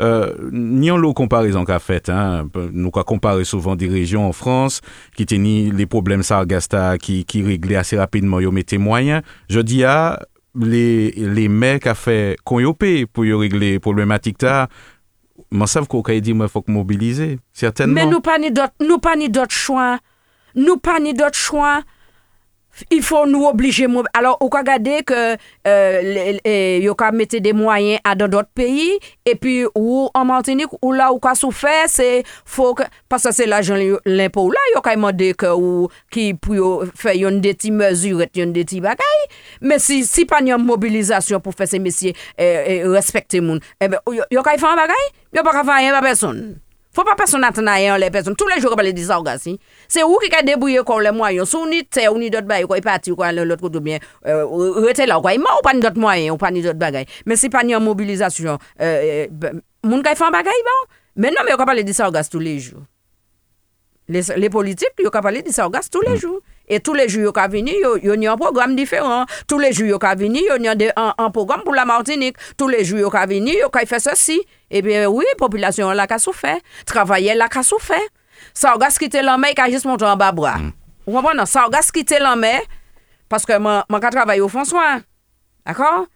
Euh, 0.03 0.35
ni 0.53 0.90
en 0.90 0.99
l'eau 0.99 1.14
comparaison 1.14 1.64
qu'a 1.64 1.79
fait, 1.79 2.11
hein, 2.11 2.47
nous 2.73 2.90
avons 2.95 3.05
comparé 3.05 3.45
souvent 3.45 3.75
des 3.75 3.88
régions 3.88 4.29
en 4.29 4.33
France 4.33 4.83
qui 5.17 5.25
tenaient 5.25 5.71
les 5.73 5.87
problèmes 5.87 6.23
sargasses 6.23 6.69
qui, 7.01 7.25
qui 7.25 7.43
réglaient 7.43 7.77
assez 7.77 7.97
rapidement, 7.97 8.38
ils 8.38 8.51
mettaient 8.51 8.77
moyens. 8.77 9.23
Je 9.49 9.61
dis 9.61 9.83
à 9.83 10.21
les, 10.55 11.11
les 11.11 11.49
mecs 11.49 11.87
a 11.87 11.95
fait 11.95 12.37
y 12.61 12.64
pour 13.07 13.25
régler 13.25 13.79
problématique 13.79 14.43
là 14.43 14.69
mais 15.51 15.67
savent 15.67 15.87
qu'on 15.87 16.03
dit 16.03 16.35
moi 16.35 16.49
faut 16.49 16.64
mobiliser. 16.67 17.38
Certainement. 17.53 17.95
Mais 17.95 18.07
nous 18.07 18.21
pas 18.21 18.38
pas 18.99 19.17
ni 19.17 19.29
d'autres 19.29 19.55
choix. 19.55 19.99
Nous 20.55 20.77
pas 20.77 21.01
ni 21.01 21.14
d'autres 21.14 21.37
choix 21.38 21.83
il 22.91 23.03
faut 23.03 23.27
nous 23.27 23.45
obliger. 23.47 23.87
Alors, 24.13 24.37
on 24.41 24.49
peut 24.49 24.59
regarder 24.59 25.03
que 25.03 25.37
euh, 25.67 26.93
a 26.99 27.13
mettre 27.13 27.39
des 27.39 27.53
moyens 27.53 28.01
à 28.05 28.15
d'autres 28.15 28.49
pays. 28.55 28.99
Et 29.25 29.35
puis, 29.35 29.65
ou 29.75 30.09
en 30.15 30.25
Martinique, 30.25 30.69
ou 30.83 30.93
là, 30.93 31.13
ou 31.13 31.19
quoi 31.19 31.35
souffert, 31.35 31.85
c'est 31.87 32.23
faut 32.45 32.75
que, 32.75 32.83
parce 33.09 33.25
que 33.25 33.33
c'est 33.33 33.47
l'argent 33.47 33.77
l'impôt 34.05 34.51
là, 34.51 34.59
il 34.75 34.79
a 34.79 34.95
demandé 34.95 35.35
que, 35.35 35.53
ou, 35.55 35.89
qui, 36.11 36.35
pour 36.35 36.85
faire 36.95 37.15
une 37.15 37.41
des 37.41 37.55
petites 37.55 37.73
mesures, 37.73 38.25
une 38.37 38.53
des 38.53 38.65
petites 38.65 38.83
bagailles. 38.83 38.99
Mais 39.61 39.79
si, 39.79 40.05
si 40.05 40.25
pas 40.25 40.41
une 40.41 40.57
mobilisation 40.57 41.41
pour 41.41 41.55
faire 41.55 41.69
ces 41.69 41.79
messieurs, 41.79 42.13
et, 42.39 42.77
et 42.77 42.85
respecter 42.85 43.41
les 43.41 43.47
gens, 43.47 43.59
eh 43.81 43.89
ben, 43.89 43.99
il 44.09 44.39
a 44.39 44.43
fait 44.43 44.67
un 44.67 44.77
bagaille, 44.77 44.95
il 45.33 45.39
a 45.39 45.43
pas 45.43 45.65
faire 45.65 45.95
un 45.97 46.01
personne. 46.01 46.59
Fò 46.95 47.03
pa 47.07 47.17
person 47.19 47.43
natan 47.43 47.67
a 47.71 47.75
yon 47.83 47.99
le 47.99 48.09
person. 48.15 48.37
Tou 48.39 48.47
le 48.51 48.61
jok 48.63 48.77
pa 48.79 48.85
le 48.87 48.93
disa 48.95 49.19
ou 49.19 49.27
gasi. 49.27 49.57
Se 49.91 50.05
ou 50.07 50.21
ki 50.23 50.31
ka 50.31 50.45
debouye 50.47 50.85
kon 50.87 51.03
le 51.03 51.11
mwayon. 51.15 51.49
Sou 51.51 51.67
ni 51.67 51.83
te 51.83 52.07
ou 52.07 52.21
ni 52.21 52.31
dot 52.31 52.47
bagay. 52.47 52.69
Kwa 52.71 52.79
yi 52.79 52.85
pati 52.87 53.11
ou 53.11 53.19
kwa 53.19 53.33
lot 53.35 53.61
koto 53.63 53.83
bien. 53.83 53.99
Euh, 54.27 54.47
Rete 54.85 55.09
la 55.11 55.19
ou 55.19 55.27
kwa. 55.27 55.35
Ima 55.35 55.57
ou 55.59 55.67
pa 55.67 55.75
ni 55.75 55.83
dot 55.83 55.99
mwayon. 55.99 56.37
Ou 56.37 56.41
pa 56.41 56.53
ni 56.55 56.63
dot 56.63 56.79
bagay. 56.79 57.09
Men 57.27 57.41
si 57.41 57.51
pa 57.51 57.65
ni 57.67 57.75
an 57.75 57.83
mobilizasyon. 57.83 58.63
Euh, 58.81 59.27
euh, 59.27 59.61
moun 59.83 60.07
ka 60.07 60.15
yi 60.15 60.21
fan 60.21 60.35
bagay 60.35 60.65
ba 60.67 60.77
ou. 60.83 60.91
Men 61.25 61.35
nan 61.35 61.47
me 61.47 61.55
yo 61.55 61.59
ka 61.59 61.67
pale 61.67 61.83
disa 61.87 62.07
ou 62.07 62.15
gasi 62.15 62.31
tou 62.31 62.43
le 62.43 62.55
jou. 62.63 62.87
Le 64.09 64.51
politik 64.55 65.03
yo 65.03 65.11
ka 65.11 65.23
pale 65.25 65.43
disa 65.43 65.67
ou 65.67 65.75
gasi 65.75 65.91
tou 65.91 66.07
le 66.07 66.15
mm. 66.15 66.23
jou. 66.23 66.41
Et 66.68 66.81
tous 66.81 66.94
les 66.94 67.09
jours, 67.09 67.33
venir, 67.50 67.74
ils 68.03 68.11
ont 68.11 68.33
un 68.33 68.37
programme 68.37 68.74
différent. 68.74 69.27
Tous 69.46 69.59
les 69.59 69.72
jours, 69.72 69.98
venir, 70.16 70.42
ils 70.59 70.68
ont 70.68 70.92
un, 70.96 71.14
un 71.18 71.31
programme 71.31 71.62
pour 71.62 71.74
la 71.74 71.85
Martinique. 71.85 72.37
Tous 72.57 72.68
les 72.68 72.85
jours, 72.85 73.14
venir, 73.29 73.55
ils 73.55 73.64
ont 73.64 73.87
fait 73.87 73.98
ceci. 73.98 74.40
Eh 74.70 74.81
bien, 74.83 75.07
oui, 75.07 75.24
la 75.33 75.37
population 75.37 75.90
là 75.90 76.07
a 76.09 76.18
souffert. 76.18 76.59
Travailler 76.87 77.35
là 77.35 77.48
a 77.55 77.62
souffert. 77.62 77.98
Ça 78.53 78.74
a 78.81 78.88
quitté 78.90 79.22
la 79.22 79.37
mer, 79.38 79.53
il 79.57 79.61
a 79.61 79.70
juste 79.70 79.85
monté 79.85 80.05
en 80.05 80.16
bas 80.16 80.33
bras. 80.33 80.57
Vous 81.07 81.12
comprenez? 81.12 81.46
Ça 81.46 81.66
a 81.70 81.81
quitté 81.92 82.18
la 82.18 82.35
mer 82.37 82.61
parce 83.29 83.44
que 83.44 83.53
je 83.53 84.11
travaille 84.11 84.40
au 84.40 84.48
François. 84.48 85.00
D'accord? 85.66 86.07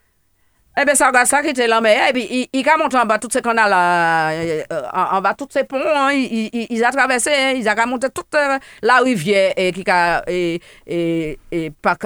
Ebe 0.78 0.94
sa 0.94 1.08
gwa 1.10 1.24
sa 1.26 1.40
ki 1.42 1.50
te 1.58 1.66
lan 1.66 1.82
me 1.82 1.90
ya, 1.90 2.04
epi 2.12 2.46
i 2.54 2.60
ka 2.62 2.76
monte 2.78 2.94
an 3.00 3.08
ba 3.10 3.16
tout 3.18 3.32
se 3.34 3.40
kanal, 3.42 3.72
an 3.74 5.22
ba 5.24 5.32
tout 5.34 5.50
se 5.50 5.64
pon, 5.66 5.82
i 6.14 6.78
a 6.86 6.92
travesse, 6.94 7.32
i 7.58 7.64
a 7.66 7.74
ka 7.74 7.86
monte 7.90 8.12
tout 8.14 8.38
la 8.86 9.00
rivye 9.02 9.72
ki 9.74 9.82
ka 9.86 10.22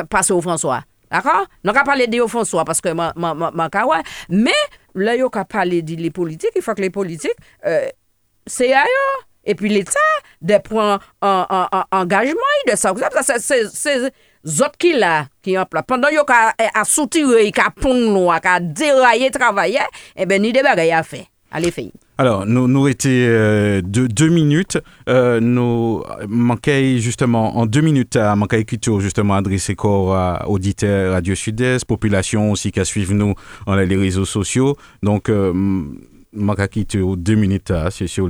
pase 0.09 0.33
ou 0.33 0.41
François. 0.41 0.81
D'akon? 1.13 1.45
Non 1.69 1.77
ka 1.77 1.85
pale 1.85 2.07
di 2.09 2.23
ou 2.23 2.33
François, 2.33 2.65
paske 2.65 2.95
man 2.97 3.69
ka 3.73 3.85
wè. 3.91 4.01
Me, 4.33 4.57
le 4.97 5.19
yo 5.21 5.29
ka 5.33 5.45
pale 5.45 5.83
di 5.85 5.99
li 6.01 6.09
politik, 6.15 6.57
i 6.57 6.65
fwa 6.65 6.73
ke 6.79 6.87
li 6.87 6.93
politik, 6.95 7.37
se 8.49 8.73
ya 8.73 8.87
yo. 8.89 9.05
Epi 9.43 9.67
l'Etat, 9.67 10.29
de 10.39 10.55
pon 10.63 11.03
engajman, 11.21 12.61
de 12.69 12.77
sa, 12.79 12.95
se... 13.43 13.99
autres 14.45 14.79
qui 14.79 14.93
là, 14.95 15.27
qui 15.43 15.57
en 15.59 15.65
place. 15.65 15.85
Pendant 15.87 16.09
qu'ils 16.09 16.19
a 16.75 16.85
soutiré, 16.85 17.51
qu'ils 17.53 17.63
pont 17.81 17.95
noir, 17.95 18.41
qu'ils 18.41 18.73
déraillé 18.73 19.31
travailler, 19.31 19.81
eh 20.17 20.27
bien, 20.27 20.39
ni 20.39 20.53
bagailles 20.53 20.93
à 20.93 21.03
faire. 21.03 21.27
Allez, 21.51 21.71
faire. 21.71 21.91
Alors, 22.19 22.47
nous, 22.47 22.69
nous 22.69 22.89
étions 22.89 23.11
euh, 23.11 23.83
de, 23.83 24.07
deux 24.07 24.29
minutes. 24.29 24.79
Euh, 25.09 25.41
nous 25.41 26.03
manquons 26.29 26.97
justement, 26.99 27.57
en 27.57 27.67
deux 27.67 27.81
minutes, 27.81 28.17
à 28.17 28.37
manquer 28.37 28.65
culture, 28.65 29.01
justement, 29.01 29.35
adresser 29.35 29.75
corps 29.75 30.15
à 30.15 30.49
auditeurs 30.49 31.13
Radio 31.13 31.35
Sud-Est, 31.35 31.85
population 31.85 32.51
aussi 32.51 32.71
qui 32.71 32.85
suivent 32.85 33.13
nous 33.15 33.35
dans 33.67 33.75
les 33.75 33.97
réseaux 33.97 34.25
sociaux. 34.25 34.77
Donc, 35.03 35.29
euh, 35.29 35.53
quitté 36.69 37.01
aux 37.01 37.17
deux 37.17 37.35
minutes, 37.35 37.73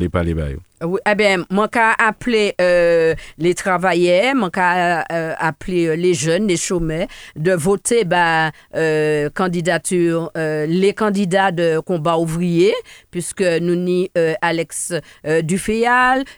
palais. 0.08 0.34
bah, 0.34 0.50
yo. 0.50 0.58
Oui, 0.84 0.98
eh 1.08 1.14
bien, 1.14 1.44
moi, 1.48 1.68
qu'à 1.68 1.92
appeler 1.92 2.54
euh, 2.60 3.14
les 3.38 3.54
travailleurs, 3.54 4.34
moi, 4.34 4.50
qu'à 4.50 5.04
euh, 5.12 5.34
appeler 5.38 5.86
euh, 5.86 5.94
les 5.94 6.12
jeunes, 6.12 6.48
les 6.48 6.56
chômeurs, 6.56 7.06
de 7.36 7.52
voter 7.52 8.04
bah, 8.04 8.50
euh, 8.74 9.30
candidature, 9.30 10.32
les 10.34 10.92
candidats 10.94 11.52
de 11.52 11.78
combat 11.78 12.18
ouvrier, 12.18 12.74
puisque 13.10 13.42
nous 13.42 13.76
ni 13.76 14.10
Alex 14.40 14.92
euh, 15.26 15.40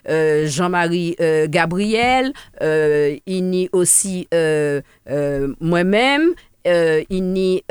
euh, 0.07 0.45
Jean-Marie 0.47 1.15
Gabriel, 1.49 2.31
il 2.61 3.49
ni 3.49 3.69
aussi 3.71 4.27
moi-même, 5.59 6.33
il 6.65 7.23
ni 7.33 7.63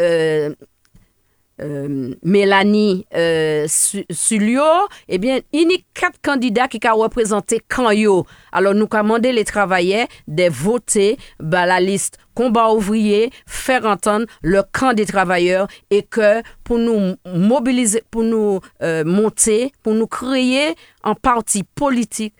euh, 1.60 2.14
Mélanie 2.22 3.06
euh, 3.14 3.66
Su- 3.68 4.04
Sulio, 4.10 4.62
eh 5.08 5.18
bien, 5.18 5.40
il 5.52 5.70
y 5.70 5.74
a 5.74 5.78
quatre 5.94 6.20
candidats 6.22 6.68
qui 6.68 6.80
ont 6.88 6.96
représenté 6.96 7.60
Kanyo. 7.68 8.26
Alors, 8.52 8.74
nous 8.74 8.86
demandé 8.88 9.32
les 9.32 9.44
travailleurs 9.44 10.06
de 10.26 10.48
voter 10.50 11.16
la 11.40 11.80
liste 11.80 12.18
combat 12.34 12.72
ouvrier, 12.72 13.30
faire 13.46 13.86
entendre 13.86 14.26
le 14.42 14.62
camp 14.72 14.92
des 14.92 15.06
travailleurs 15.06 15.68
et 15.90 16.02
que 16.02 16.42
pour 16.64 16.78
nous 16.78 17.14
mobiliser, 17.26 18.02
pour 18.10 18.24
nous 18.24 18.60
euh, 18.82 19.04
monter, 19.04 19.72
pour 19.82 19.94
nous 19.94 20.06
créer 20.08 20.74
un 21.04 21.14
parti 21.14 21.62
politique 21.62 22.34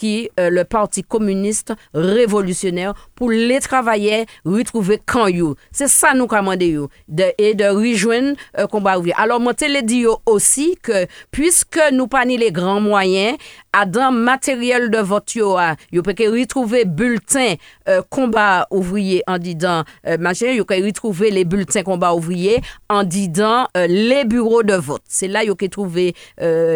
qui 0.00 0.30
euh, 0.40 0.48
le 0.48 0.64
Parti 0.64 1.02
communiste 1.02 1.74
révolutionnaire 1.92 2.94
pour 3.14 3.30
les 3.30 3.60
travailleurs 3.60 4.24
retrouver 4.46 4.98
quand 5.04 5.26
you. 5.26 5.54
C'est 5.72 5.88
ça 5.88 6.14
nous 6.14 6.26
commandons 6.26 6.88
de, 7.06 7.24
et 7.36 7.54
de 7.54 7.64
rejoindre 7.66 8.34
euh, 8.58 8.66
combat 8.66 8.98
ouvrier. 8.98 9.14
Alors 9.18 9.40
moi 9.40 9.52
le 9.60 9.92
yo 9.92 10.18
aussi 10.24 10.78
que 10.82 11.06
puisque 11.30 11.78
nous 11.92 12.06
pas 12.06 12.24
les 12.24 12.50
grands 12.50 12.80
moyens 12.80 13.36
à 13.74 13.84
dans 13.84 14.10
matériel 14.10 14.90
de 14.90 14.98
vote 14.98 15.34
yo 15.34 15.58
a, 15.58 15.76
yo 15.92 16.02
peut 16.02 16.14
retrouver 16.18 16.86
bulletin 16.86 17.56
euh, 17.88 18.00
combat 18.08 18.66
ouvrier 18.70 19.22
en 19.26 19.36
disant 19.36 19.84
euh, 20.06 20.16
machin 20.18 20.52
yo 20.52 20.64
peut 20.64 20.82
retrouver 20.82 21.30
les 21.30 21.44
bulletins 21.44 21.82
combat 21.82 22.14
ouvrier 22.14 22.62
en 22.88 23.04
disant 23.04 23.66
les 23.74 24.24
bureaux 24.24 24.62
de 24.62 24.74
vote. 24.74 25.02
C'est 25.06 25.28
là 25.28 25.44
yo 25.44 25.54
peut 25.54 25.68
trouver 25.68 26.14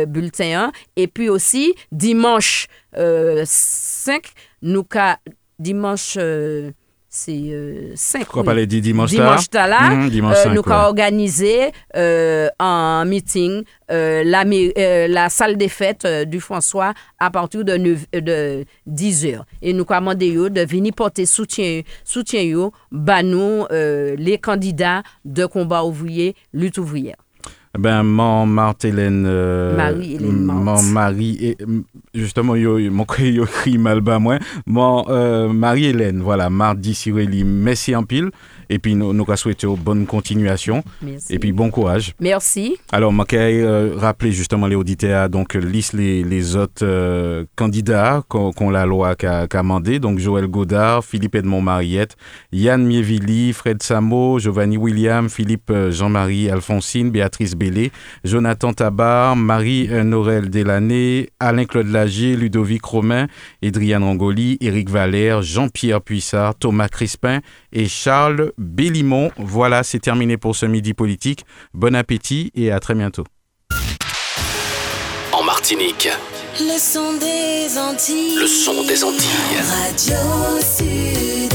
bulletin 0.07 0.67
1 0.67 0.73
et 0.97 1.07
puis 1.07 1.31
aussi 1.31 1.75
dimanche 1.91 2.69
5 3.44 4.22
nous 4.62 4.85
ca 4.90 5.18
dimanche 5.59 6.16
euh, 6.18 6.70
c'est 7.16 7.33
euh, 7.52 7.92
5 7.94 8.24
Pourquoi 8.24 8.42
oui. 8.54 8.66
dimanche 8.66 9.11
Dimanche 9.11 9.46
là, 9.54 9.90
Mhm, 9.90 10.11
euh, 10.24 10.50
avons 10.62 10.85
organisé 10.88 11.70
euh, 11.94 12.48
un 12.59 13.04
meeting 13.04 13.62
euh, 13.92 14.24
la, 14.24 14.44
euh, 14.44 15.07
la 15.07 15.28
salle 15.28 15.57
des 15.57 15.68
fêtes 15.68 16.04
euh, 16.07 16.24
du 16.24 16.40
François 16.40 16.92
à 17.20 17.30
partir 17.30 17.64
de, 17.64 17.76
9 17.76 18.07
de 18.20 18.64
10 18.87 19.26
heures. 19.26 19.46
Et 19.62 19.72
nous 19.72 19.85
avons 19.88 20.00
demandé 20.00 20.26
yo 20.33 20.48
de 20.48 20.62
venir 20.62 20.92
porter 20.92 21.24
soutien, 21.24 21.83
soutien 22.02 22.42
yo, 22.42 22.72
bah 22.90 23.22
nous, 23.22 23.64
euh, 23.70 24.16
les 24.18 24.38
candidats 24.38 25.04
de 25.24 25.46
combat 25.46 25.85
ouvrier, 25.85 26.35
lutte 26.52 26.78
ouvrière. 26.78 27.16
Ben, 27.79 28.03
mon 28.05 28.47
Marthe-Hélène... 28.47 29.25
euh, 29.27 29.77
Marie-Hélène 29.77 30.45
Marthe. 30.45 30.65
Mon 30.65 30.83
mari... 30.93 31.39
et- 31.41 31.57
Justement, 32.15 32.55
yo, 32.55 32.79
mon 32.93 33.05
écrit 33.05 33.77
mal 33.79 34.01
bas 34.01 34.21
moi. 34.21 34.39
Mon 34.67 35.05
euh, 35.09 35.49
Marie-Hélène, 35.49 36.21
voilà, 36.23 36.49
mardi 36.49 36.95
Siréli, 36.95 37.43
merci 37.43 37.97
en 37.97 38.05
pile. 38.05 38.31
Et 38.70 38.79
puis, 38.79 38.94
nous, 38.94 39.12
nous 39.12 39.24
souhaitons 39.37 39.74
bonne 39.74 40.07
continuation. 40.07 40.83
Merci. 41.03 41.35
Et 41.35 41.38
puis, 41.38 41.53
bon 41.53 41.70
courage. 41.70 42.14
Merci. 42.20 42.77
Alors, 42.92 43.12
moi, 43.12 43.24
euh, 43.33 43.94
rappeler 43.96 44.33
justement 44.33 44.66
les 44.66 44.77
auditeurs, 44.77 45.29
donc, 45.29 45.55
liste 45.55 45.92
les, 45.92 46.22
les 46.22 46.57
autres 46.57 46.85
euh, 46.85 47.44
candidats 47.57 48.22
qu'on 48.29 48.70
la 48.70 48.87
loi 48.87 49.14
qu'a 49.14 49.46
qu'a 49.46 49.62
mandé. 49.62 49.98
Donc, 49.98 50.18
Joël 50.18 50.46
Godard, 50.46 51.05
Philippe 51.05 51.35
Edmond 51.35 51.62
Mariette, 51.62 52.16
Yann 52.53 52.85
Mievili, 52.85 53.53
Fred 53.53 53.83
Samo, 53.83 54.38
Giovanni 54.38 54.77
William, 54.77 55.29
Philippe 55.29 55.70
euh, 55.70 55.90
Jean-Marie 55.90 56.50
Alphonsine, 56.50 57.11
Béatrice 57.11 57.55
Bellé, 57.55 57.90
Jonathan 58.24 58.72
Tabar, 58.72 59.37
Marie-Norel 59.37 60.50
Delaney, 60.50 61.29
Alain-Claude 61.40 61.88
Lager, 61.88 62.37
Ludovic 62.37 62.85
Romain, 62.85 63.27
Adrian 63.62 64.00
Rangoli, 64.00 64.57
Éric 64.61 64.90
Valère, 64.90 65.42
Jean-Pierre 65.42 66.00
Puissard, 66.00 66.55
Thomas 66.55 66.88
Crispin 66.88 67.40
et 67.72 67.87
Charles 67.87 68.53
Bellimont. 68.59 69.31
Voilà, 69.37 69.83
c'est 69.83 69.99
terminé 70.01 70.37
pour 70.37 70.55
ce 70.57 70.67
midi 70.67 70.95
politique. 70.95 71.45
Bon 71.73 71.95
appétit 71.95 72.51
et 72.55 72.71
à 72.71 72.81
très 72.81 72.95
bientôt. 72.95 73.25
En 75.33 75.43
Martinique, 75.43 76.09
Le 76.61 76.79
son 76.79 77.14
des 77.19 77.79
Antilles. 77.79 78.37
le 78.38 78.47
son 78.47 78.85
des 78.87 79.03
Antilles. 79.03 79.59
Radio 79.69 80.61
Sud. 80.61 81.53